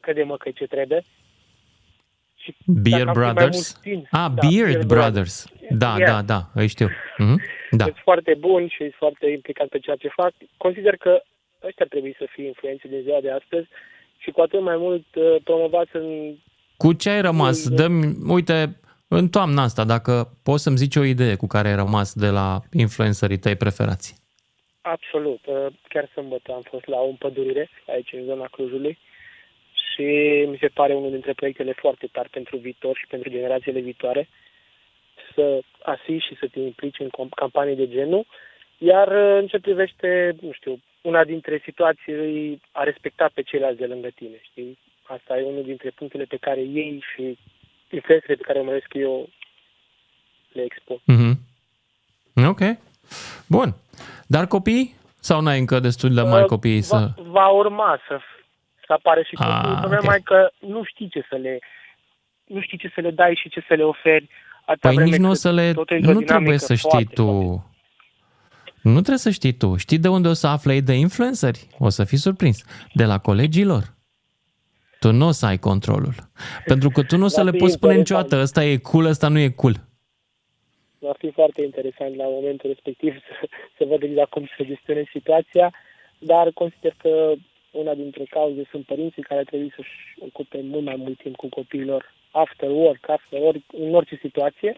[0.00, 1.02] crede-mă că e ce trebuie.
[2.36, 3.56] Și Beer dacă am fi mai Brothers?
[3.74, 5.46] mult timp- Ah, da, Beard Beard Brothers.
[5.70, 6.10] Da, Yeah.
[6.10, 6.88] da, da, îi știu.
[7.18, 7.40] Mhm.
[7.70, 7.84] Da.
[7.84, 10.32] sunt foarte buni și sunt foarte implicați pe ceea ce fac.
[10.56, 11.22] Consider că
[11.66, 13.66] ăștia ar trebui să fie influenții din ziua de astăzi
[14.18, 16.34] și și cu atât mai mult uh, promovați în...
[16.76, 17.68] Cu ce ai rămas?
[17.68, 17.92] Dăm,
[18.28, 22.28] uite, în toamna asta, dacă poți să-mi zici o idee cu care ai rămas de
[22.28, 24.14] la influencerii tăi preferați.
[24.80, 25.46] Absolut.
[25.46, 28.98] Uh, Chiar sâmbătă am fost la o împădurire aici în zona Clujului
[29.86, 30.06] și
[30.48, 34.28] mi se pare unul dintre proiectele foarte tari pentru viitor și pentru generațiile viitoare
[35.34, 38.26] să asisti și să te implici în com- campanii de genul.
[38.78, 43.78] Iar uh, în ce privește, nu știu, una dintre situații îi a respecta pe ceilalți
[43.78, 44.78] de lângă tine, știi?
[45.02, 47.38] Asta e unul dintre punctele pe care ei și
[47.90, 49.28] influențele pe care urmăresc eu
[50.52, 51.00] le expun.
[51.04, 51.38] Mhm.
[52.48, 52.60] Ok.
[53.46, 53.74] Bun.
[54.26, 54.94] Dar copii?
[55.20, 56.96] Sau n-ai încă destul de mari copii să...
[56.96, 58.20] Uh, Va, va urma să,
[58.86, 59.76] să apară și Ah, copiii.
[59.80, 60.14] Problema ok.
[60.18, 61.58] e că nu știi ce să le
[62.44, 64.28] nu știi ce să le dai și ce să le oferi.
[64.64, 65.72] atâta Păi vreme nici nu o cât să le...
[65.72, 67.24] totul e într-o Nu trebuie dinamică să știi foarte, tu.
[68.82, 69.76] Nu trebuie să știi tu.
[69.76, 71.66] Știi de unde o să afle ei de influenceri?
[71.78, 72.64] O să fii surprins.
[72.92, 73.84] De la colegii lor.
[75.00, 76.14] Tu nu o să ai controlul.
[76.64, 78.24] Pentru că tu nu o să Va le fi poți spune interesant.
[78.24, 79.74] niciodată, ăsta e cool, ăsta nu e cool.
[80.98, 85.72] Va fi foarte interesant la momentul respectiv să, să văd exact cum să gestionez situația,
[86.18, 87.32] dar consider că
[87.70, 92.14] una dintre cauze sunt părinții care trebuie să-și ocupe mult mai mult timp cu copiilor
[92.30, 94.76] after work, after work, în orice situație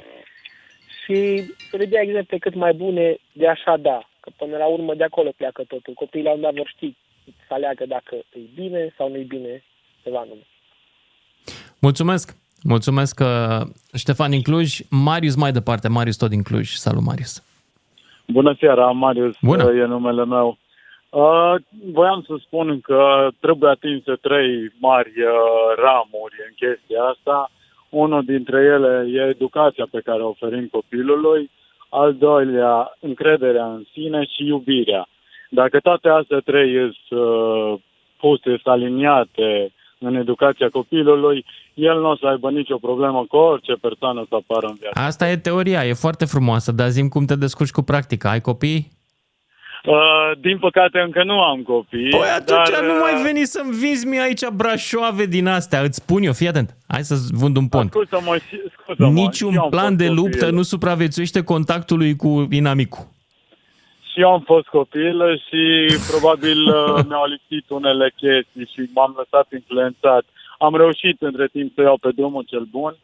[1.05, 4.95] și să le dea exemple cât mai bune de așa da, că până la urmă
[4.95, 5.95] de acolo pleacă totul.
[5.95, 6.97] Copiii la un dat vor ști
[7.47, 9.65] să aleagă dacă e bine sau nu e bine
[10.03, 10.47] ceva anume.
[11.81, 12.37] Mulțumesc!
[12.63, 14.79] Mulțumesc, uh, Ștefan din Cluj.
[14.91, 16.69] Marius mai departe, Marius tot din Cluj.
[16.69, 17.43] Salut, Marius!
[18.27, 19.73] Bună seara, Marius, Bună.
[19.73, 20.59] e numele meu.
[21.11, 21.55] Uh,
[21.93, 25.33] voiam să spun că trebuie atinse trei mari uh,
[25.77, 27.51] ramuri în chestia asta.
[27.89, 31.51] Unul dintre ele e educația pe care o oferim copilului,
[31.89, 35.09] al doilea încrederea în sine și iubirea.
[35.51, 36.73] Dacă toate astea trei
[37.07, 37.75] sunt uh,
[38.21, 41.45] puse, sunt aliniate în educația copilului,
[41.75, 45.01] el nu o să aibă nicio problemă cu orice persoană să apară în viață.
[45.01, 48.31] Asta e teoria, e foarte frumoasă, dar zim cum te descurci cu practica.
[48.31, 48.91] Ai copii?
[49.85, 52.09] Uh, din păcate încă nu am copii.
[52.11, 55.81] Păi atunci dar, nu mai uh, veni să-mi vinzi mie aici brașoave din astea.
[55.81, 56.77] Îți spun eu, fii atent.
[56.89, 57.91] Hai să vând un pont.
[57.91, 60.23] Scuză-mă, și- scuză-mă, Niciun și eu am plan fost de copil.
[60.23, 63.07] luptă nu supraviețuiește contactului cu inamicul.
[64.13, 65.63] Și eu am fost copil și
[66.11, 70.25] probabil uh, mi-au lipsit unele chestii și m-am lăsat influențat.
[70.59, 72.95] Am reușit între timp să iau pe drumul cel bun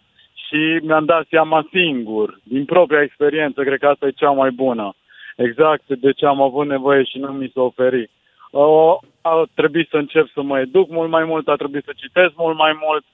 [0.46, 4.94] și mi-am dat seama singur, din propria experiență, cred că asta e cea mai bună.
[5.36, 8.10] Exact de ce am avut nevoie și nu mi s-a oferit.
[8.50, 12.32] Uh, a trebuit să încep să mă educ mult mai mult, a trebuit să citesc
[12.36, 13.04] mult mai mult,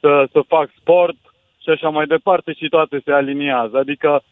[0.00, 1.16] să, să fac sport
[1.62, 3.76] și așa mai departe și toate se aliniază.
[3.78, 4.22] Adică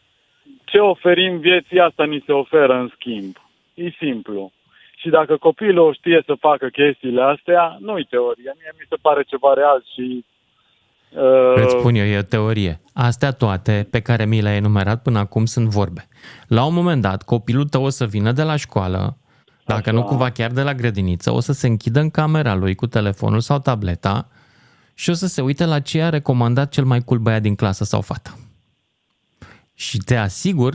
[0.63, 3.35] ce oferim vieții, asta ni se oferă în schimb.
[3.73, 4.51] E simplu.
[4.97, 8.53] Și dacă copilul știe să facă chestiile astea, nu-i teorie.
[8.57, 10.25] Mie mi se pare ceva real și...
[11.09, 12.79] Uh, Îți spun eu, e o teorie.
[12.93, 16.07] Astea toate pe care mi le-ai enumerat până acum sunt vorbe.
[16.47, 19.17] La un moment dat, copilul tău o să vină de la școală,
[19.65, 22.87] dacă nu cumva chiar de la grădiniță, o să se închidă în camera lui cu
[22.87, 24.27] telefonul sau tableta
[24.93, 27.83] și o să se uite la ce a recomandat cel mai cool băiat din clasă
[27.83, 28.46] sau fată.
[29.79, 30.73] Și te asigur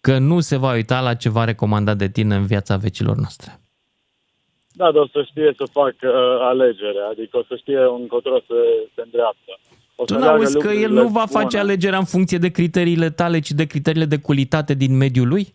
[0.00, 3.60] că nu se va uita la ceva recomandat de tine în viața vecilor noastre.
[4.72, 8.54] Da, dar o să știe să facă uh, alegere, adică o să știe încotro să
[8.94, 9.52] se îndreaptă.
[9.96, 11.40] O Tu să nu aleagă auzi că el lucrurile nu va bune.
[11.42, 15.54] face alegerea în funcție de criteriile tale, ci de criteriile de culitate din mediul lui?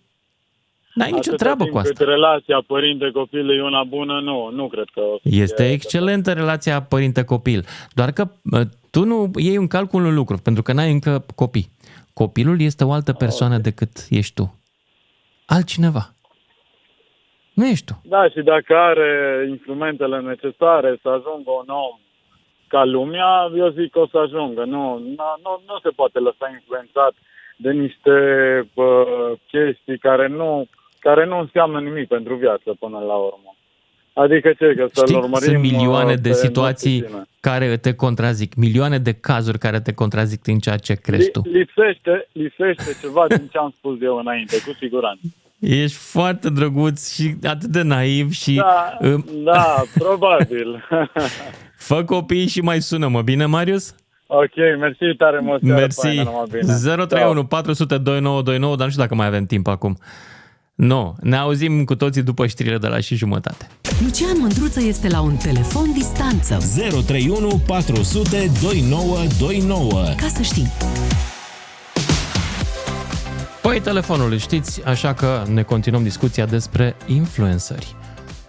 [0.93, 1.93] N-ai nicio Atâta treabă timp cu asta.
[1.97, 6.33] Cât relația părinte-copil e una bună, nu, nu cred că o să Este fie- excelentă
[6.33, 7.65] relația părinte-copil.
[7.93, 11.69] Doar că uh, tu nu iei în calcul un lucru, pentru că n-ai încă copii.
[12.21, 14.45] Copilul este o altă persoană decât ești tu.
[15.45, 16.03] Altcineva.
[17.53, 17.93] Nu ești tu.
[18.03, 19.11] Da, și dacă are
[19.49, 21.95] instrumentele necesare să ajungă un om
[22.67, 24.63] ca lumea, eu zic că o să ajungă.
[24.63, 27.13] Nu, nu, nu, nu se poate lăsa influențat
[27.57, 28.15] de niște
[28.73, 29.05] bă,
[29.47, 30.67] chestii care nu,
[30.99, 33.51] care nu înseamnă nimic pentru viață până la urmă.
[34.13, 37.23] Adică ce, că să-l Știi, urmărim sunt milioane uh, de pe situații nepuține.
[37.49, 41.41] Care te contrazic, milioane de cazuri care te contrazic în ceea ce crezi tu.
[41.43, 45.21] Li- Lipsește, lipsește ceva din ce am spus eu înainte, cu siguranță.
[45.59, 50.83] Ești foarte drăguț și atât de naiv și Da, uh, da, probabil.
[51.87, 53.95] fă copii și mai sună-mă, bine, Marius?
[54.27, 55.61] ok, mersi tare mult.
[55.63, 55.99] seara Mersi.
[56.07, 56.61] faină, numai bine.
[56.95, 59.97] 031 400 2929, dar nu știu dacă mai avem timp acum.
[60.77, 63.67] Nu, ne auzim cu toții după știrile de la și jumătate.
[64.03, 66.57] Lucian Mândruță este la un telefon distanță.
[67.05, 70.03] 031 400 2929.
[70.03, 70.67] Ca să știi.
[73.61, 77.95] Păi telefonul îl știți, așa că ne continuăm discuția despre influenceri.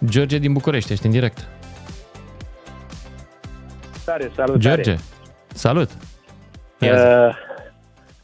[0.05, 1.47] George din București, ești în direct.
[4.03, 4.81] Salutare, salutare.
[4.81, 4.95] George,
[5.53, 5.89] salut!
[6.79, 6.89] Uh,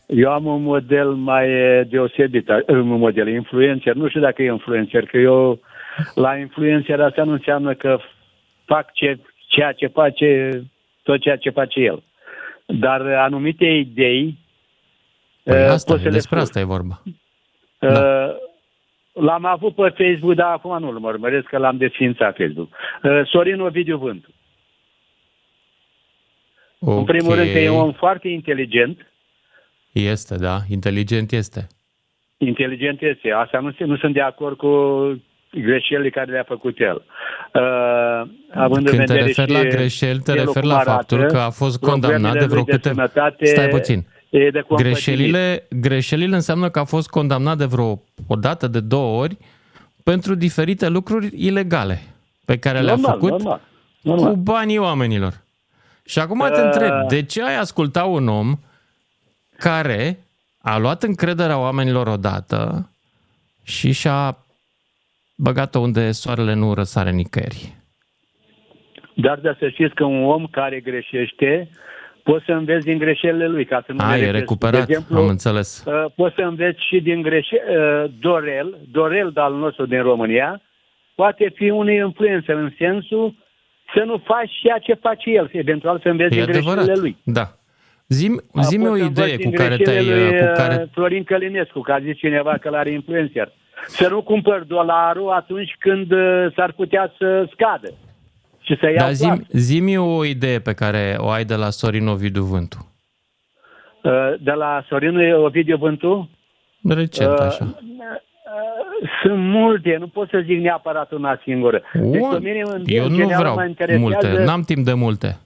[0.07, 1.47] eu am un model mai
[1.85, 5.59] deosebit, uh, un model influencer, nu știu dacă e influencer, că eu
[6.15, 7.99] la influencer asta nu înseamnă că
[8.65, 10.61] fac ce, ceea ce face,
[11.03, 12.03] tot ceea ce face el.
[12.65, 14.37] Dar anumite idei
[15.45, 16.47] Păi uh, asta, pot să le despre spun.
[16.47, 17.01] asta e vorba.
[17.79, 18.43] Uh,
[19.13, 22.69] L-am avut pe Facebook, dar acum nu-l urmăresc, că l-am desfințat Facebook.
[23.03, 24.29] Uh, Sorin Ovidiu Vântu.
[26.79, 26.97] Okay.
[26.97, 29.11] În primul rând că e un om foarte inteligent,
[29.95, 31.67] Este, da, inteligent este.
[32.37, 33.31] inteligent este.
[33.31, 34.69] Asta nu, nu sunt de acord cu
[35.51, 36.95] greșelile care le-a făcut el.
[37.53, 37.61] Uh,
[38.53, 40.91] având în Când te vedere referi și la greșeli, te felul referi cum la arată,
[40.91, 42.95] faptul că a fost condamnat problemele de vreo lui de câteva...
[42.95, 44.05] sănătate, Stai puțin.
[44.29, 44.93] E de compătimit.
[44.93, 49.37] Greșelile, greșelile înseamnă că a fost condamnat de vreo o dată, de două ori,
[50.03, 52.01] pentru diferite lucruri ilegale
[52.45, 53.61] pe care le-a Normal, făcut normal,
[54.01, 54.31] normal.
[54.31, 55.33] cu banii oamenilor.
[56.05, 56.65] Și acum te Uh.
[56.65, 58.55] întreb, de ce ai asculta un om
[59.57, 60.19] care
[60.61, 62.89] a luat încrederea oamenilor odată
[63.63, 64.37] și și-a
[65.37, 67.73] băgat-o unde soarele nu răsare nicăieri?
[69.15, 71.69] Dar de să știți că un om care greșește,
[72.23, 73.65] poți să înveți din greșelile lui.
[73.65, 74.39] Ca să nu A, le e repezi.
[74.39, 75.83] recuperat, De exemplu, am înțeles.
[75.87, 77.61] uh, poți să înveți și din greșeli.
[77.69, 80.61] Uh, Dorel, Dorel al nostru din România,
[81.15, 83.35] poate fi un influencer în sensul
[83.93, 87.17] să nu faci ceea ce face el, eventual să înveți E din greșelile adevărat, lui.
[87.23, 87.47] da.
[88.07, 89.95] Zim, zi Poți o să înveți idee din cu care te-ai...
[90.05, 90.75] greșelile lui, Cu care...
[90.83, 93.51] uh, Florin Călinescu, că a zis cineva că l-are influencer.
[93.87, 97.93] Să nu cumpăr dolarul atunci când uh, s-ar putea să scadă
[98.61, 99.15] și să iau Dar plac.
[99.15, 102.93] zim, zi o idee pe care o ai de la Sorin Ovidiu Vântu.
[104.03, 106.29] Uh, De la Sorin Ovidiu Vântu?
[106.89, 107.75] Recent, Uh, așa.
[109.21, 111.81] Sunt multe, nu pot să zic neapărat una singură.
[111.93, 114.93] Deci, O, pe mine, în Eu nu general, vreau mă interesează- multe, n-am timp de
[114.93, 115.37] multe.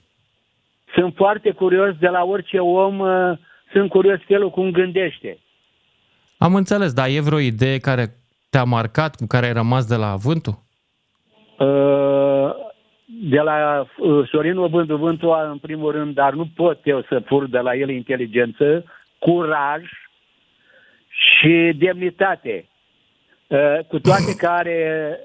[0.94, 3.38] Sunt foarte curios de la orice om, uh,
[3.72, 5.38] sunt curios felul cum gândește.
[6.38, 8.14] Am înțeles, dar e vreo idee care
[8.50, 10.66] te-a marcat, cu care ai rămas de la Vântu?
[11.58, 12.50] Uh,
[13.22, 17.48] De la uh, Sorin Obându Vântu, în primul rând, dar nu pot eu să fur
[17.48, 18.84] de la el inteligență,
[19.18, 19.82] curaj
[21.08, 22.68] și demnitate.
[23.46, 25.18] Uh, Cu toate care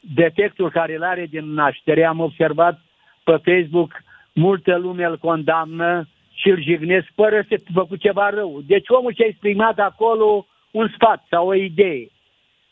[0.00, 2.80] defectul care îl are din naștere, am observat
[3.24, 3.92] pe Facebook,
[4.32, 8.62] multă lume îl condamnă și îl jignesc fără să fi făcut ceva rău.
[8.66, 12.08] Deci omul ce a exprimat acolo un sfat sau o idee.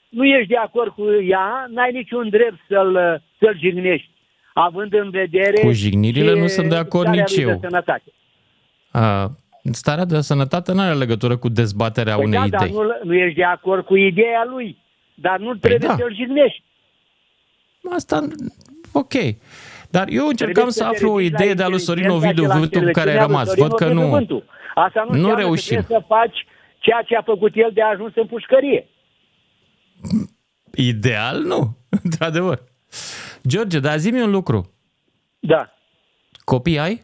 [0.08, 4.10] Nu ești de acord cu ea, n-ai niciun drept să-l, să-l jignești,
[4.52, 5.60] având în vedere...
[5.60, 7.58] Cu jignirile ce nu sunt de acord starea nici lui de eu.
[7.60, 8.12] Sănătate.
[8.90, 9.30] A,
[9.70, 12.76] starea de sănătate nu are legătură cu dezbaterea Păi unei da, dar idei.
[12.76, 14.78] nu, nu ești de acord cu ideea lui,
[15.14, 15.96] dar nu trebuie da.
[15.96, 16.62] să-l jignești.
[17.92, 18.26] Asta,
[18.92, 19.12] ok.
[19.90, 22.02] Dar eu încercam Trebuie să te aflu o ridici la idee de a lui Sorin
[22.02, 23.46] inteligența Ovidiu și la Vântu cu care ai înțelepciunea lui rămas.
[23.48, 24.44] Sorin Văd că Ovidiu nu, Vântu.
[24.74, 25.76] Asta nu, nu înseamnă reușim.
[25.76, 26.46] Că trebuie să faci
[26.78, 28.88] ceea ce a făcut el de a ajuns în pușcărie.
[30.74, 31.76] Ideal, nu.
[32.04, 32.62] Într-adevăr.
[33.48, 34.72] George, dar zi-mi un lucru.
[35.38, 35.72] Da.
[36.44, 37.02] Copii ai?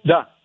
[0.00, 0.36] Da.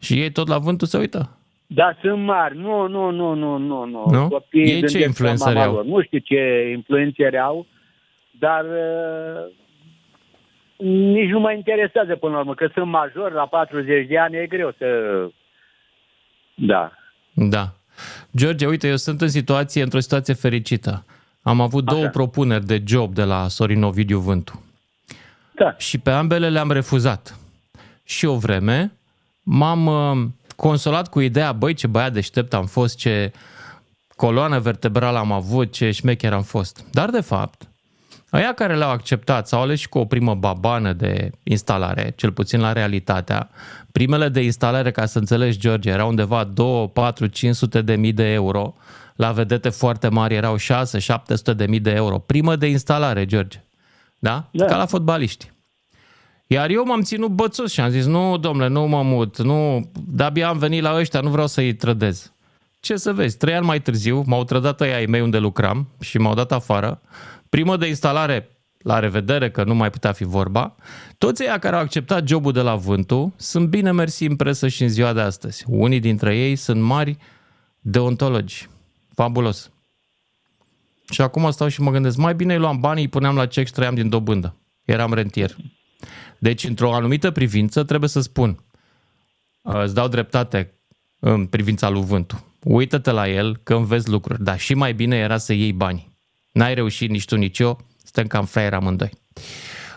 [0.00, 1.38] Și ei tot la vântul se uită?
[1.66, 2.56] Da, sunt mari.
[2.56, 3.84] Nu, nu, nu, nu, nu.
[3.84, 4.06] nu.
[4.10, 4.28] Nu?
[4.28, 5.74] Copiii Ei ce gândesc la influențări mama au?
[5.74, 5.84] lor.
[5.84, 7.66] Nu știu ce influențări au,
[8.38, 9.52] dar uh,
[10.86, 14.46] nici nu mă interesează până la urmă, că sunt major la 40 de ani, e
[14.46, 14.86] greu să...
[16.54, 16.92] Da.
[17.32, 17.72] Da.
[18.36, 21.04] George, uite, eu sunt în situație, într-o situație fericită.
[21.42, 24.64] Am avut două propuneri de job de la Sorin Ovidiu Vântu.
[25.54, 25.74] Da.
[25.78, 27.38] Și pe ambele le-am refuzat.
[28.04, 28.92] Și o vreme
[29.42, 33.32] m-am uh, consolat cu ideea, băi, ce băiat deștept am fost, ce
[34.16, 36.84] coloană vertebrală am avut, ce șmecher am fost.
[36.92, 37.69] Dar, de fapt,
[38.30, 42.60] Aia care le-au acceptat s-au ales și cu o primă babană de instalare, cel puțin
[42.60, 43.50] la realitatea.
[43.92, 48.32] Primele de instalare, ca să înțelegi, George, erau undeva 2, 4, 500 de mii de
[48.32, 48.74] euro.
[49.14, 52.18] La vedete foarte mari erau 6, 700 de mii de euro.
[52.18, 53.64] Primă de instalare, George.
[54.18, 54.48] Da?
[54.52, 54.64] da?
[54.64, 55.52] Ca la fotbaliști.
[56.46, 60.48] Iar eu m-am ținut bățos și am zis, nu, domnule, nu mă mut, nu, de-abia
[60.48, 62.32] am venit la ăștia, nu vreau să-i trădez.
[62.80, 66.18] Ce să vezi, trei ani mai târziu m-au trădat ăia ai mei unde lucram și
[66.18, 67.00] m-au dat afară.
[67.50, 68.48] Primă de instalare,
[68.78, 70.74] la revedere, că nu mai putea fi vorba.
[71.18, 74.82] Toți ei care au acceptat jobul de la Vântu sunt bine mersi în presă și
[74.82, 75.64] în ziua de astăzi.
[75.68, 77.16] Unii dintre ei sunt mari
[77.80, 78.68] deontologi.
[79.14, 79.70] Fabulos.
[81.10, 83.66] Și acum stau și mă gândesc, mai bine îi luam banii, îi puneam la cec
[83.66, 84.56] și trăiam din dobândă.
[84.84, 85.56] Eram rentier.
[86.38, 88.64] Deci, într-o anumită privință, trebuie să spun,
[89.62, 90.74] îți dau dreptate
[91.18, 92.44] în privința lui Vântu.
[92.62, 96.09] Uită-te la el că înveți lucruri, dar și mai bine era să iei bani.
[96.52, 99.10] N-ai reușit nici tu, nici eu, suntem cam fraieri amândoi.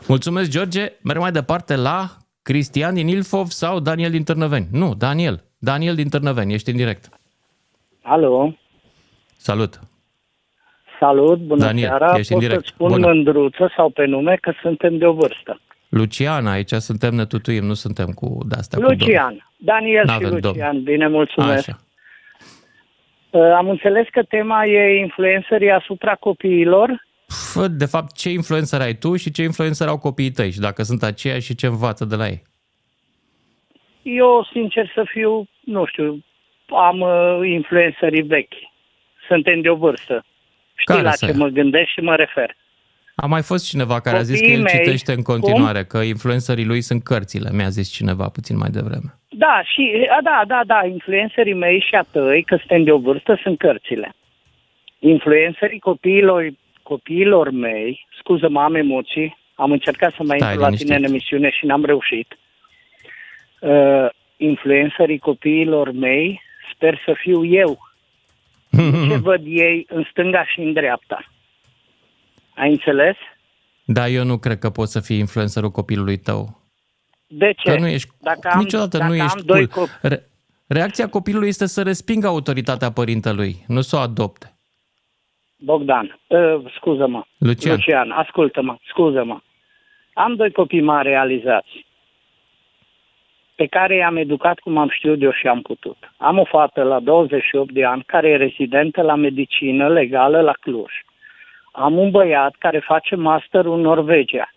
[0.07, 0.91] Mulțumesc, George.
[1.03, 2.09] Merg mai departe la
[2.41, 4.67] Cristian din Ilfov sau Daniel din Târnăveni?
[4.71, 5.43] Nu, Daniel.
[5.59, 7.09] Daniel din Târnăveni, ești în direct.
[8.01, 8.55] Alo,
[9.37, 9.79] Salut.
[10.99, 12.17] salut, bună Daniel, seara.
[12.17, 12.65] ești în Pot direct.
[12.65, 13.07] să-ți spun Bună.
[13.07, 15.59] mândruță sau pe nume că suntem de o vârstă.
[15.89, 18.97] Luciana, aici suntem, ne tutuim, nu suntem cu de-astea cu domn.
[18.99, 20.55] Lucian, Daniel N-avem și domn.
[20.57, 21.69] Lucian, bine, mulțumesc.
[21.69, 21.79] Așa.
[23.33, 27.05] Uh, Am înțeles că tema e influențării asupra copiilor.
[27.53, 30.83] Fă, de fapt, ce influencer ai tu și ce influencer au copiii tăi și dacă
[30.83, 32.41] sunt aceiași și ce învață de la ei.
[34.01, 36.23] Eu, sincer să fiu, nu știu,
[36.67, 38.53] am uh, influențării vechi.
[39.27, 40.25] Suntem de o vârstă.
[40.75, 41.37] Știi Care la să ce ia?
[41.37, 42.55] mă gândesc și mă refer.
[43.15, 45.97] A mai fost cineva care a zis că Copiii el mei, citește în continuare, că
[45.97, 47.49] influencerii lui sunt cărțile.
[47.53, 49.17] Mi-a zis cineva puțin mai devreme.
[49.29, 52.97] Da, și, a, da, da, da, influencerii mei și a tăi, că suntem de o
[52.97, 54.13] vârstă, sunt cărțile.
[54.99, 56.49] Influencerii copiilor,
[56.83, 61.09] copiilor mei, scuză-mă, am emoții, am încercat să mai Stai intru la tine în liniștit.
[61.09, 62.37] emisiune și n-am reușit.
[63.59, 64.07] Uh,
[64.37, 66.41] influencerii copiilor mei,
[66.73, 67.79] sper să fiu eu.
[68.69, 71.32] Nu ce văd ei în stânga și în dreapta.
[72.55, 73.15] Ai înțeles?
[73.85, 76.61] Da, eu nu cred că poți să fii influencerul copilului tău.
[77.27, 77.71] De ce?
[77.71, 79.85] Că nu ești, dacă am, niciodată dacă nu am ești doi cool.
[79.85, 80.23] copii, Re-
[80.67, 84.53] reacția copilului este să respingă autoritatea părintelui, nu să o adopte.
[85.57, 87.23] Bogdan, uh, scuză-mă.
[87.37, 87.75] Lucian.
[87.75, 89.39] Lucian, ascultă-mă, scuză-mă.
[90.13, 91.85] Am doi copii mari realizați
[93.55, 95.97] pe care i-am educat cum am știut eu și am putut.
[96.17, 100.91] Am o fată la 28 de ani care e rezidentă la medicină legală la Cluj.
[101.75, 104.53] Am un băiat care face masterul în Norvegia.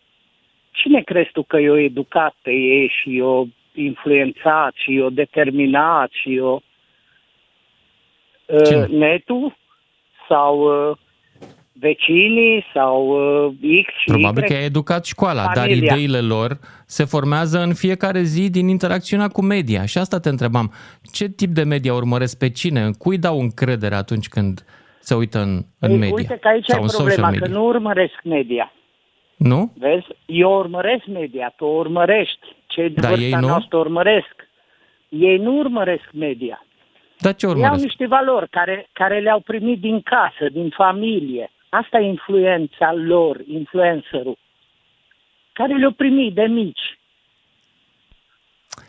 [0.70, 6.30] Cine crezi tu că i-o educat pe ei și i-o influențat și i-o determinat și
[6.30, 6.60] i-o...
[8.46, 9.56] Uh, netul
[10.28, 10.58] sau
[10.90, 10.96] uh,
[11.72, 13.06] vecinii sau
[13.46, 14.46] uh, X și Probabil Y.
[14.46, 15.94] că ai educat școala, dar familia.
[15.94, 19.86] ideile lor se formează în fiecare zi din interacțiunea cu media.
[19.86, 20.72] Și asta te întrebam.
[21.12, 22.80] Ce tip de media urmăresc pe cine?
[22.80, 24.64] În cui dau încredere atunci când
[25.06, 26.14] se uită în, în Ei, media?
[26.14, 27.46] Uite că aici sau e în social problema, media?
[27.46, 28.72] că nu urmăresc media.
[29.36, 29.72] Nu?
[29.78, 30.06] Vezi?
[30.26, 32.46] Eu urmăresc media, tu o urmărești.
[32.66, 33.46] Cei de Dar vârsta ei nu?
[33.46, 34.34] noastră urmăresc.
[35.08, 36.64] Ei nu urmăresc media.
[37.18, 37.84] Dar ce Ei au urmăresc?
[37.84, 41.50] niște valori care, care le-au primit din casă, din familie.
[41.68, 44.38] Asta e influența lor, influencerul.
[45.52, 46.95] Care le-au primit de mici.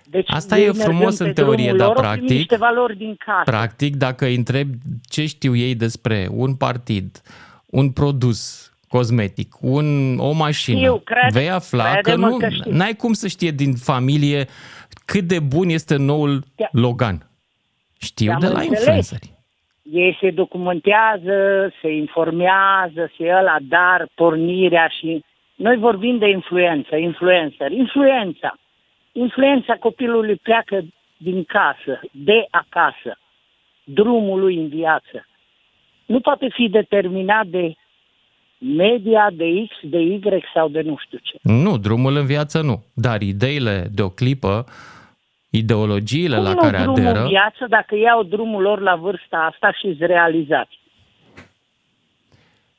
[0.09, 2.37] Deci Asta ei e mergând frumos pe în teorie, drumul dar lor, au primit practic-
[2.37, 3.41] niște valori din casă.
[3.43, 4.77] Practic, dacă îi întrebi
[5.09, 7.21] ce știu ei despre un partid,
[7.65, 12.71] un produs cosmetic, un, o mașină, Știu, cred- vei afla că crede-mă nu că știu.
[12.71, 14.47] n-ai cum să știe din familie
[15.05, 17.29] cât de bun este noul Logan.
[17.99, 18.77] Știu Te-am de la înțeles.
[18.79, 19.35] influenceri.
[19.91, 21.33] Ei se documentează,
[21.81, 25.23] se informează, se ăla, dar pornirea și...
[25.55, 28.57] Noi vorbim de influență, influencer, influența.
[29.19, 30.85] Influența copilului pleacă
[31.17, 33.19] din casă, de acasă,
[33.83, 35.27] drumul lui în viață.
[36.05, 37.75] Nu poate fi determinat de
[38.57, 40.19] media, de X, de Y
[40.53, 41.37] sau de nu știu ce.
[41.41, 44.65] Nu, drumul în viață nu, dar ideile de o clipă,
[45.49, 49.37] ideologiile Cum la nu care drumul aderă, în viață dacă iau drumul lor la vârsta
[49.51, 50.79] asta și îți realizați?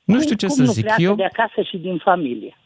[0.04, 2.56] nu știu ce cum să nu zic pleacă eu, de acasă și din familie?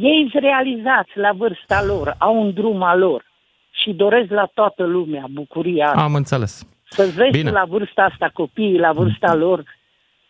[0.00, 3.24] Ei îți realizați la vârsta lor, au un drum al lor
[3.70, 6.02] și doresc la toată lumea bucuria asta.
[6.02, 6.66] am înțeles.
[6.88, 7.48] Să-ți vezi Bine.
[7.48, 9.64] tu la vârsta asta copiii, la vârsta lor,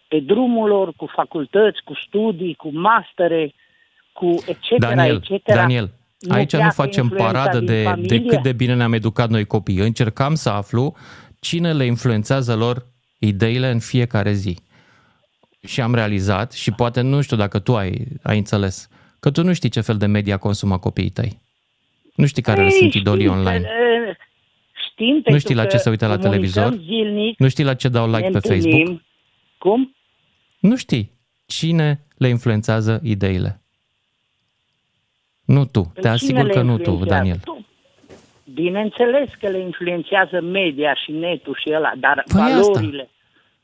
[0.09, 3.55] pe drumul lor, cu facultăți, cu studii, cu mastere,
[4.13, 4.79] cu etc.
[4.79, 5.45] Daniel, etc.
[5.45, 5.91] Daniel,
[6.29, 8.29] aici nu pleacă facem influența paradă din de, de familie?
[8.29, 9.79] cât de bine ne-am educat noi copii.
[9.79, 10.95] Încercam să aflu
[11.41, 12.87] cine le influențează lor
[13.19, 14.59] ideile în fiecare zi.
[15.67, 18.89] Și am realizat, și poate nu știu dacă tu ai, ai înțeles,
[19.25, 21.41] că tu nu știi ce fel de media consumă copiii tăi.
[22.15, 23.67] Nu știi care le Ei, sunt idolii știm, online.
[23.67, 24.17] e,
[24.91, 26.73] Știm, Nu pentru știi la că ce se uită la comunicăm televizor?
[26.85, 28.71] Zilnic, Nu știi la ce dau like ne pe întâlnim.
[28.77, 29.01] Facebook?
[29.59, 29.95] Cum?
[30.59, 31.11] Nu știi
[31.47, 33.61] cine le influențează ideile.
[35.45, 35.91] Nu tu.
[35.95, 37.15] Te Cine asigur le că nu tu, influențează?
[37.15, 37.39] Daniel.
[37.45, 37.67] Tu.
[38.55, 42.57] Bineînțeles că le influențează media și netul și ăla, dar Păi asta.
[42.73, 43.11] valorile,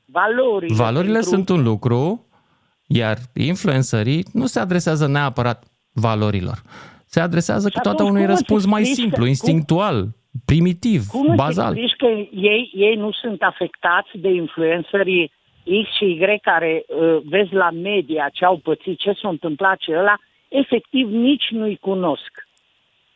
[0.05, 2.27] valorile, Valorile pentru- sunt un lucru,
[2.93, 6.59] iar influencerii nu se adresează neapărat valorilor.
[7.07, 10.09] Se adresează Și câteodată atunci unui cum îți răspuns mai explici simplu, că- instinctual,
[10.45, 11.77] primitiv, Cum îți bazal.
[11.77, 12.07] explici că
[12.51, 15.33] ei, ei nu sunt afectați de influencerii
[15.83, 19.93] X și Y care uh, vezi la media ce au pățit, ce s-a întâmplat, ce
[19.99, 20.15] ăla,
[20.49, 22.33] efectiv nici nu-i cunosc.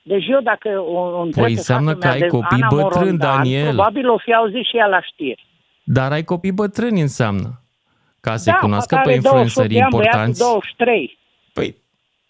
[0.02, 2.62] Deci eu dacă o, o întreb Păi pe înseamnă fata că mea ai de copii
[2.62, 3.64] Ana bătrâni, Morondan, Daniel.
[3.72, 5.46] Probabil o fi auzit și ea la știri.
[5.84, 7.63] Dar ai copii bătrâni înseamnă.
[8.24, 10.40] Ca să-i da, cunoască măcar pe are 28 influencerii de ani, băiatul importanți.
[10.40, 11.18] 23.
[11.52, 11.76] Păi,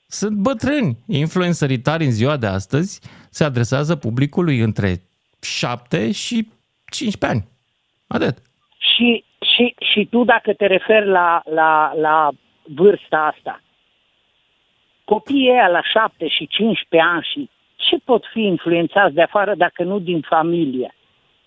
[0.06, 0.96] sunt bătrâni.
[1.06, 5.02] Influencerii tari în ziua de astăzi se adresează publicului între
[5.40, 6.48] 7 și
[6.90, 7.48] 15 ani.
[8.06, 8.36] Atât.
[8.94, 9.24] Și,
[9.54, 12.30] și, și tu dacă te referi la, la, la
[12.62, 13.62] vârsta asta,
[15.04, 19.82] copiii ăia la 7 și 15 ani și ce pot fi influențați de afară dacă
[19.82, 20.94] nu din familie?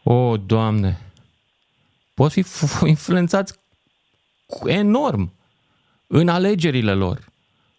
[0.03, 0.97] O, Doamne!
[2.13, 3.61] Pot fi f- influențați cu-
[4.65, 5.33] enorm
[6.07, 7.19] în alegerile lor,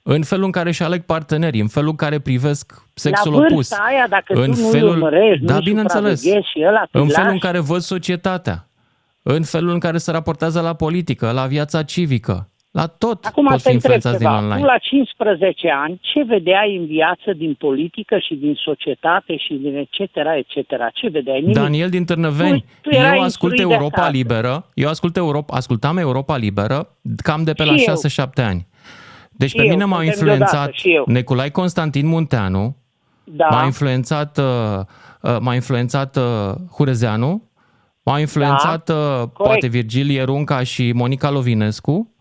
[0.02, 3.54] în felul în care își aleg partenerii, în felul în care privesc sexul la vârsta
[3.54, 3.72] opus.
[3.72, 7.08] aia, dacă în tu nu felul, urmărești, da, nu bineînțeles, supraveghezi și ăla te în
[7.08, 7.44] felul în lași.
[7.44, 8.66] care văd societatea,
[9.22, 12.48] în felul în care se raportează la politică, la viața civică,
[12.80, 14.38] la tot Acum pot te fi întreb influențați din ceva.
[14.38, 14.60] online.
[14.60, 19.74] Tu la 15 ani, ce vedeai în viață din politică și din societate și din
[19.76, 20.70] etc., etc.?
[20.94, 21.40] Ce vedeai?
[21.40, 21.54] Nimic.
[21.56, 24.10] Daniel din Târnăveni, Tu- tu erai eu ascult instruit de Europa acasă.
[24.16, 26.78] Liberă, eu ascult Europa, ascultam Europa Liberă
[27.22, 27.94] cam de pe la Și eu.
[27.94, 28.66] 6-7 ani.
[29.30, 31.04] Deci Și pe eu, mine m-au suntem deodată, influențat și eu.
[31.06, 32.76] Neculai Constantin Munteanu,
[33.24, 33.46] Da.
[33.50, 34.44] m-a influențat, uh,
[35.22, 36.22] uh, m-a influențat uh,
[36.76, 37.42] Hurezeanu,
[38.02, 42.12] m-a influențat uh, poate Virgilie Runca și Monica Lovinescu.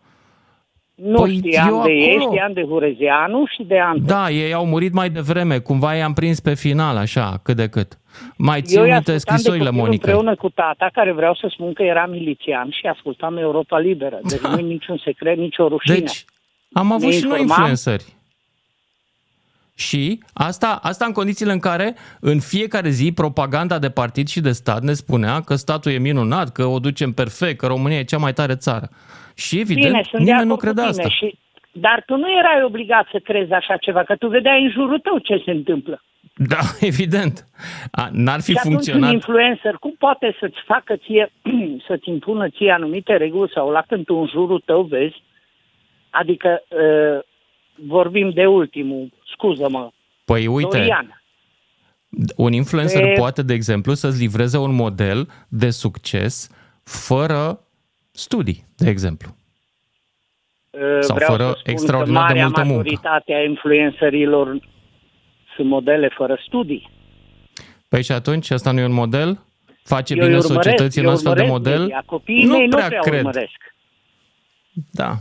[1.03, 4.05] Nu Păi știam eu de ei, acolo- știam de Hurezeanu și de Anton.
[4.05, 7.97] Da, ei au murit mai devreme, cumva i-am prins pe final, așa, cât de cât.
[8.37, 10.11] Mai țin Eu îi minte ascultam de scrisorile copil Monica.
[10.11, 14.19] împreună cu tata, care vreau să spun că era milițian și ascultam Europa Liberă.
[14.29, 15.95] Deci nu niciun secret, nicio rușine.
[15.95, 16.25] Deci,
[16.71, 17.69] am avut Ne și noi informam.
[17.69, 18.15] influenceri.
[19.75, 24.51] Și asta, asta în condițiile în care în fiecare zi propaganda de partid și de
[24.51, 28.17] stat ne spunea că statul e minunat, că o ducem perfect, că România e cea
[28.17, 28.89] mai tare țară.
[29.37, 31.09] Și evident, Bine, sunt de nimeni acord nu cu credea tine asta.
[31.15, 31.37] Și,
[31.71, 35.17] dar tu nu erai obligat să crezi așa ceva, că tu vedeai în jurul tău
[35.17, 36.01] ce se întâmplă.
[36.35, 36.59] Da,
[36.91, 37.47] evident.
[37.91, 39.11] A, n-ar fi și atunci un funcționat.
[39.13, 41.31] influencer, cum poate să-ți facă ție,
[41.87, 45.23] să-ți impună ție anumite reguli sau la când tu în jurul tău vezi,
[46.09, 47.19] adică uh,
[47.87, 49.89] vorbim de ultimul, scuză-mă,
[50.25, 51.21] Păi uite, Dorian.
[52.35, 56.49] un influencer De- poate, de exemplu, să-ți livreze un model de succes
[56.83, 57.59] fără
[58.17, 59.35] studii, de exemplu.
[60.69, 62.77] Uh, Sau vreau fără să spun extraordinar că de marea multă muncă.
[62.77, 64.59] majoritate a influencerilor
[65.55, 66.89] sunt modele fără studii.
[67.89, 69.39] Păi și atunci, asta nu e un model?
[69.83, 71.79] Face Eu bine îi urmăresc, societății eu în astfel de urmăresc model?
[71.81, 72.03] media.
[72.05, 73.17] Copiii nu mei prea nu prea cred.
[73.19, 73.75] urmăresc.
[74.91, 75.13] Da.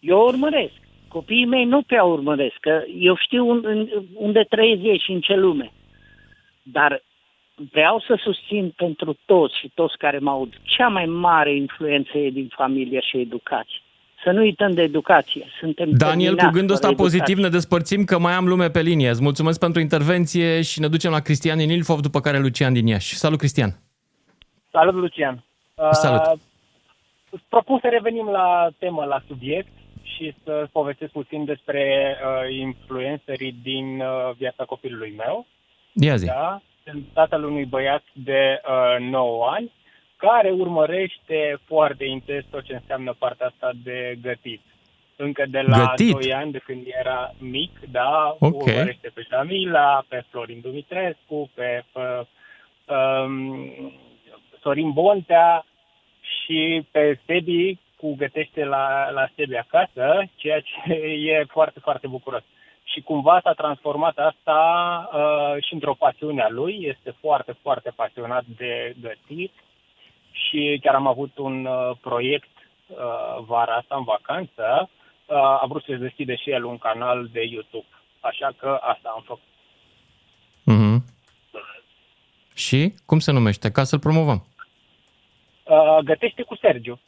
[0.00, 0.72] Eu urmăresc.
[1.08, 5.34] Copiii mei nu prea urmăresc, că eu știu un- unde trăiesc ei și în ce
[5.34, 5.72] lume.
[6.62, 7.02] Dar
[7.54, 12.30] vreau să susțin pentru toți și toți care mă aud, cea mai mare influență e
[12.30, 13.78] din familie și educație.
[14.24, 15.46] Să nu uităm de educație.
[15.60, 17.44] Suntem Daniel, cu terminați gândul ăsta fără pozitiv educație.
[17.44, 19.08] ne despărțim că mai am lume pe linie.
[19.08, 22.86] Îți mulțumesc pentru intervenție și ne ducem la Cristian din Ilfov, după care Lucian din
[22.86, 23.14] Iași.
[23.14, 23.70] Salut, Cristian!
[24.70, 25.44] Salut, Lucian.
[25.90, 26.20] Salut.
[26.20, 26.40] Uh,
[27.30, 33.56] îți propun să revenim la temă, la subiect și să povestesc puțin despre uh, influencerii
[33.62, 35.46] din uh, viața copilului meu.
[35.92, 36.26] Ia zi.
[36.26, 36.62] Da?
[36.86, 39.72] Sunt tatăl unui băiat de uh, 9 ani
[40.16, 44.60] care urmărește foarte intens tot ce înseamnă partea asta de gătit.
[45.16, 46.12] Încă de la Gătit?
[46.12, 48.52] 2 ani, de când era mic, da, Ok.
[48.54, 52.20] urmărește pe Jamila, pe Florin Dumitrescu, pe uh,
[52.96, 53.92] um,
[54.60, 55.64] Sorin Bontea
[56.20, 60.92] și pe Sebi cu gătește la, la Sebi acasă, ceea ce
[61.32, 62.42] e foarte, foarte bucuros.
[62.94, 64.60] Și cumva s-a transformat asta
[65.12, 69.52] uh, și într-o pasiune a lui, este foarte, foarte pasionat de gătit
[70.30, 72.48] și chiar am avut un uh, proiect
[72.86, 72.96] uh,
[73.46, 74.90] vara asta în vacanță,
[75.26, 77.86] uh, a vrut să-și deschide și el un canal de YouTube.
[78.20, 79.52] Așa că asta am făcut.
[80.64, 81.04] Mhm.
[82.54, 83.70] Și cum se numește?
[83.70, 84.46] Ca să-l promovăm.
[85.64, 87.00] Uh, gătește cu Sergiu.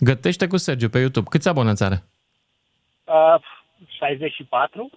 [0.00, 1.28] Gătește cu Sergiu pe YouTube.
[1.30, 2.02] Câți abonați are?
[3.04, 3.36] Uh,
[4.08, 4.90] 64.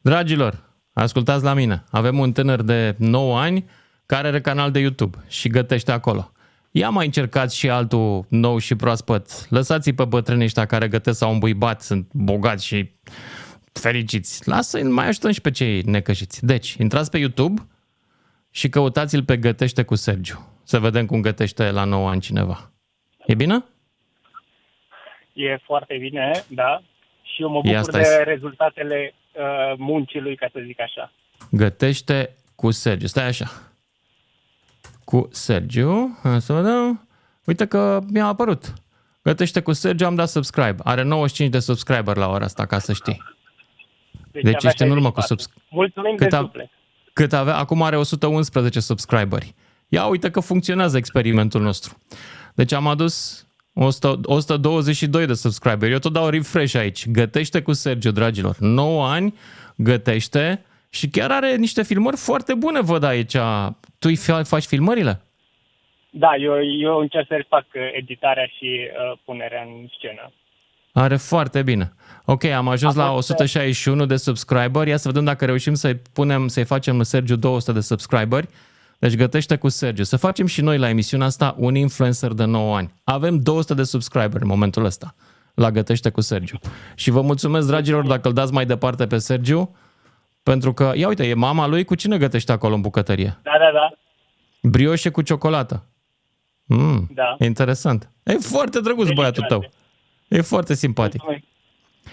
[0.00, 0.62] Dragilor,
[0.92, 1.84] ascultați la mine.
[1.90, 3.64] Avem un tânăr de 9 ani
[4.06, 6.32] care are canal de YouTube și gătește acolo.
[6.70, 9.50] Ia mai încercați și altul nou și proaspăt.
[9.50, 12.90] Lăsați-i pe bătrânii ăștia care gătesc sau îmbuibat, sunt bogați și
[13.72, 14.48] fericiți.
[14.48, 16.46] Lasă-i, mai ajutăm și pe cei necășiți.
[16.46, 17.62] Deci, intrați pe YouTube
[18.50, 20.60] și căutați-l pe Gătește cu Sergiu.
[20.64, 22.72] Să vedem cum gătește la 9 ani cineva.
[23.26, 23.64] E bine?
[25.32, 26.82] E foarte bine, da.
[27.22, 30.80] Și eu mă Ia bucur stai de să- rezultatele uh, muncii lui, ca să zic
[30.80, 31.12] așa.
[31.50, 33.06] Gătește cu Sergiu.
[33.06, 33.50] Stai așa.
[35.04, 36.18] Cu Sergiu.
[36.22, 37.08] Hai să vedem.
[37.44, 38.72] Uite că mi-a apărut.
[39.22, 40.76] Gătește cu Sergiu, am dat subscribe.
[40.84, 43.22] Are 95 de subscriber la ora asta, ca să știi.
[44.32, 45.26] Deci avea ești în urmă cu 64.
[45.26, 45.66] subscribe.
[45.70, 46.70] Mulțumim Cât de a- suflet.
[47.12, 49.54] Cât avea, acum are 111 subscriberi.
[49.88, 51.98] Ia uite că funcționează experimentul nostru.
[52.54, 55.90] Deci am adus 100, 122 de subscriber.
[55.90, 57.08] Eu tot dau refresh aici.
[57.08, 58.56] Gătește cu Sergio, dragilor.
[58.58, 59.34] 9 ani,
[59.76, 63.36] gătește și chiar are niște filmări foarte bune, văd aici.
[63.98, 65.20] Tu îi fa- faci filmările?
[66.10, 68.80] Da, eu, eu încerc să fac uh, editarea și
[69.12, 70.32] uh, punerea în scenă.
[70.92, 71.92] Are foarte bine.
[72.24, 74.86] Ok, am ajuns A la fost, 161 de subscriber.
[74.86, 78.48] Ia să vedem dacă reușim să-i punem, să-i facem lui Sergiu 200 de subscriberi.
[79.02, 80.02] Deci gătește cu Sergiu.
[80.02, 82.94] Să facem și noi la emisiunea asta un influencer de 9 ani.
[83.04, 85.14] Avem 200 de subscriber în momentul ăsta
[85.54, 86.58] la Gătește cu Sergiu.
[86.94, 89.76] Și vă mulțumesc, dragilor, dacă îl dați mai departe pe Sergiu,
[90.42, 93.38] pentru că, ia uite, e mama lui, cu cine gătește acolo în bucătărie?
[93.42, 93.92] Da, da, da.
[94.68, 95.86] Brioșe cu ciocolată.
[96.64, 97.36] Mm, Da.
[97.38, 98.10] Interesant.
[98.22, 99.70] E foarte drăguț băiatul tău.
[100.28, 101.22] E foarte simpatic.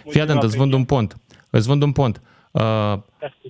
[0.07, 1.17] Fii atent, îți vând un pont.
[1.49, 2.21] Îți vând un pont.
[2.21, 2.38] Uh,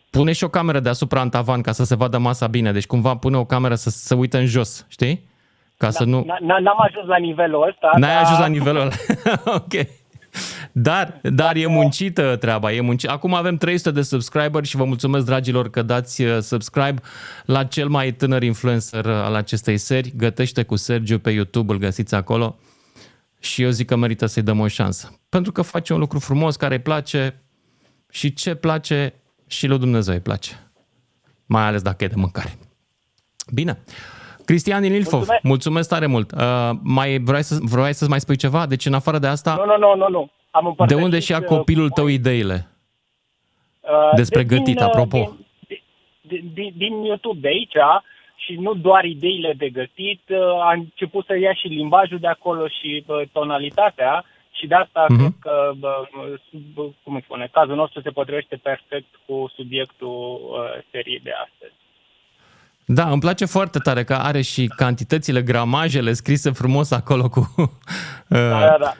[0.10, 2.72] pune și o cameră deasupra în tavan ca să se vadă masa bine.
[2.72, 5.28] Deci cumva pune o cameră să se uite în jos, știi?
[5.78, 6.22] Ca să nu...
[6.22, 7.92] N- n- N-am ajuns la nivelul ăsta.
[7.98, 8.92] N-ai dar- ajuns la nivelul ăla.
[9.60, 9.88] ok.
[10.72, 13.14] Dar, dar e muncită treaba, e muncită.
[13.14, 17.02] Acum avem 300 de subscriberi și vă mulțumesc, dragilor, că dați uh, subscribe
[17.46, 20.14] la cel mai tânăr influencer uh, al acestei seri.
[20.18, 22.58] Gătește cu Sergiu pe YouTube, îl găsiți acolo.
[23.40, 25.20] Și eu zic că merită să-i dăm o șansă.
[25.30, 27.42] Pentru că face un lucru frumos care îi place
[28.12, 29.14] și ce place
[29.48, 30.52] și lui Dumnezeu îi place.
[31.46, 32.58] Mai ales dacă e de mâncare.
[33.54, 33.80] Bine.
[34.46, 36.32] Cristian din Ilfov, mulțumesc, mulțumesc tare mult.
[36.32, 38.66] Uh, mai vrei, să, vrei să mai spui ceva?
[38.66, 40.32] Deci în afară de asta, Nu, nu, nu, nu, nu.
[40.52, 42.68] Am de împărtășit, unde și ia uh, copilul tău ideile?
[43.82, 45.18] uh, despre de- gătit, din, uh, apropo.
[45.68, 45.80] Din,
[46.22, 47.78] din, din, din YouTube de aici
[48.36, 52.68] și nu doar ideile de gătit, uh, a început să ia și limbajul de acolo
[52.68, 54.26] și uh, tonalitatea
[54.60, 55.18] și de asta Mhm.
[55.20, 55.94] cred că, bă,
[56.50, 61.74] sub, cum îi spune, cazul nostru se potrivește perfect cu subiectul uh, seriei de astăzi.
[62.86, 67.68] Da, îmi place foarte tare că are și cantitățile, gramajele scrise frumos acolo cu uh,
[68.28, 68.94] Da, da, da.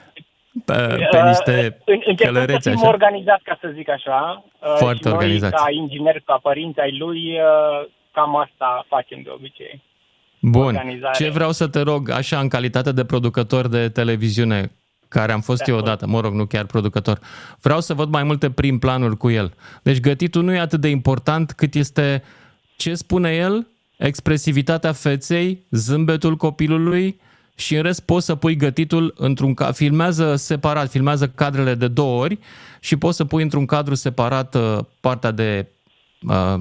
[0.64, 2.88] pe, pe niște Uh, în- Încercăm să călăreți fim așa.
[2.88, 4.44] organizați, ca să zic așa.
[4.60, 5.54] uh, Foarte și noi, organizați.
[5.54, 9.82] ca ingineri, ca părinți ai lui, uh, cam asta facem de obicei.
[10.42, 10.62] Bun.
[10.64, 11.24] organizare.
[11.24, 14.72] Ce vreau să te rog, așa, în calitate de producător de televiziune,
[15.10, 15.88] care am fost De eu acord.
[15.88, 17.18] odată, mă rog, nu chiar producător,
[17.60, 19.54] vreau să văd mai multe prim planuri cu el.
[19.82, 22.22] Deci gătitul nu e atât de important cât este
[22.76, 23.66] ce spune el,
[23.96, 27.20] expresivitatea feței, zâmbetul copilului
[27.54, 32.22] și în rest poți să pui gătitul într-un ca filmează separat, filmează cadrele de două
[32.22, 32.38] ori
[32.80, 35.66] și poți să pui într-un cadru separat uh, partea de
[36.28, 36.60] uh,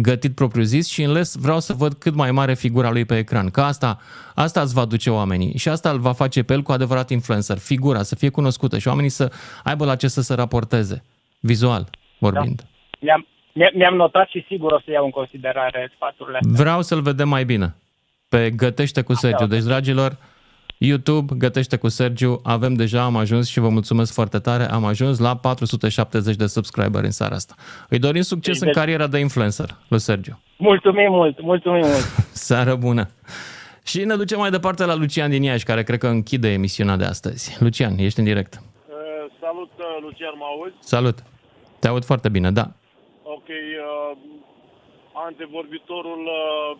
[0.00, 3.50] gătit propriu-zis și în les vreau să văd cât mai mare figura lui pe ecran.
[3.50, 3.98] Că asta,
[4.34, 7.58] asta îți va duce oamenii și asta îl va face pe el cu adevărat influencer.
[7.58, 9.32] Figura, să fie cunoscută și oamenii să
[9.64, 11.04] aibă la ce să se raporteze,
[11.40, 11.88] vizual
[12.18, 12.66] vorbind.
[13.00, 16.62] Mi-am, mi- mi-am notat și sigur o să iau în considerare sfaturile astea.
[16.62, 17.74] Vreau să-l vedem mai bine
[18.28, 19.46] pe Gătește cu Sergiu.
[19.46, 20.16] Deci, dragilor,
[20.78, 25.18] YouTube, Gătește cu Sergiu, avem deja, am ajuns și vă mulțumesc foarte tare, am ajuns
[25.18, 27.54] la 470 de subscriberi în seara asta.
[27.88, 30.40] Îi dorim succes Deci, în de- cariera de influencer lui Sergiu.
[30.56, 32.04] Mulțumim mult, mulțumim mult.
[32.48, 33.08] Seară bună!
[33.84, 37.04] Și ne ducem mai departe la Lucian din Iași, care cred că închide emisiunea de
[37.04, 37.56] astăzi.
[37.60, 38.54] Lucian, ești în direct.
[38.54, 38.94] Uh,
[39.40, 40.74] salut, uh, Lucian, mă auzi?
[40.80, 41.18] Salut!
[41.78, 42.70] Te aud foarte bine, da.
[43.22, 44.18] Ok, uh,
[45.26, 46.78] antevorbitorul uh,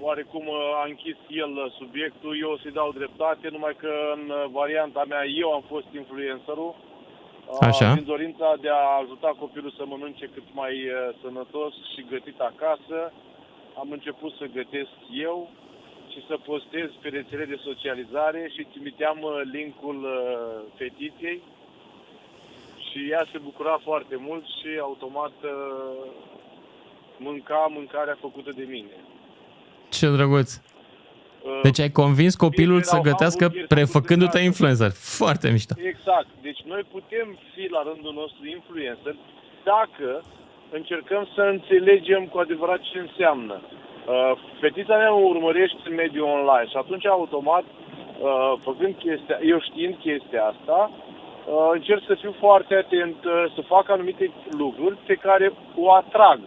[0.00, 4.30] oarecum uh, a închis el uh, subiectul, eu o să-i dau dreptate, numai că în
[4.30, 6.74] uh, varianta mea eu am fost influencerul.
[6.74, 7.94] Uh, Așa.
[7.94, 13.12] Din dorința de a ajuta copilul să mănânce cât mai uh, sănătos și gătit acasă,
[13.78, 14.94] am început să gătesc
[15.28, 15.48] eu
[16.12, 21.42] și să postez pe rețele de socializare și trimiteam uh, linkul uh, fetiței
[22.90, 26.10] și ea se bucura foarte mult și automat uh,
[27.18, 28.96] mânca mâncarea făcută de mine.
[29.90, 30.50] Ce drăguț!
[30.54, 34.90] Uh, Deci ai convins copilul să erau gătească hamburgeri prefăcându-te influencer.
[35.18, 35.74] Foarte mișto.
[35.94, 36.30] Exact.
[36.46, 39.14] Deci noi putem fi la rândul nostru influencer
[39.72, 40.10] dacă
[40.78, 43.56] încercăm să înțelegem cu adevărat ce înseamnă.
[43.62, 49.58] Uh, fetița mea mă urmărește în mediul online și atunci automat, uh, făcând chestia, eu
[49.68, 55.14] știind chestia asta, uh, încerc să fiu foarte atent, uh, să fac anumite lucruri pe
[55.14, 56.40] care o atrag.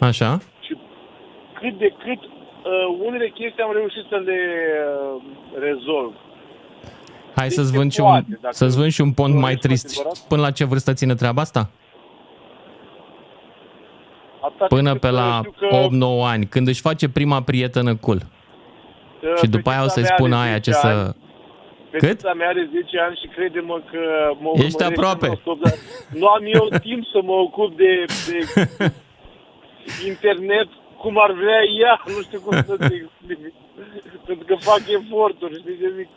[0.00, 0.38] Așa?
[1.64, 4.40] Cât de cât uh, unele chestii am reușit să le
[5.14, 5.22] uh,
[5.66, 6.12] rezolv.
[7.34, 9.60] Hai să-ți se vând, și un, poate, dacă să-ți vând și un pont mai dorești
[9.60, 9.86] cu trist.
[9.86, 10.18] adevărat.
[10.28, 11.70] Până la ce vârstă ține treaba asta?
[14.40, 15.88] Atâta Până timp pe cât la știu că,
[16.26, 18.20] 8-9 ani, când își face prima prietenă cool.
[19.22, 20.86] uh, Și după aia o fetița să-i mea spună are aia ce 10 să...
[20.86, 21.16] ani.
[21.90, 24.00] Fetița mea are 10 ani și crede-mă că
[24.40, 25.26] mă Ești urmărește aproape.
[25.26, 25.74] non-stop, dar
[26.20, 28.38] Nu am eu timp să mă ocup de, de
[30.10, 30.68] internet
[31.04, 33.38] cum ar vrea ea, nu știu cum să te explic.
[34.26, 36.08] Pentru că că fac eforturi, știi ce zic?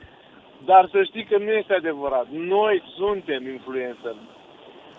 [0.70, 2.28] Dar să știi că nu este adevărat.
[2.58, 4.16] Noi suntem influencer.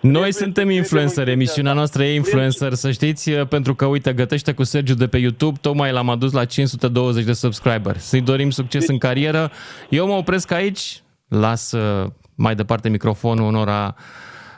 [0.00, 4.94] Noi suntem influencer, emisiunea noastră e influencer, să știți, pentru că, uite, gătește cu Sergiu
[4.94, 7.96] de pe YouTube, tocmai l-am adus la 520 de subscriber.
[7.96, 9.50] Să-i dorim succes în carieră.
[9.88, 13.94] Eu mă opresc aici, las uh, mai departe microfonul unora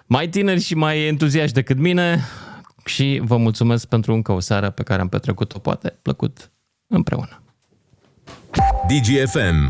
[0.06, 2.20] mai tineri și mai entuziaști decât mine
[2.84, 6.50] și vă mulțumesc pentru încă o seară pe care am petrecut-o, poate, plăcut
[6.86, 7.42] împreună.
[8.88, 9.68] DGFM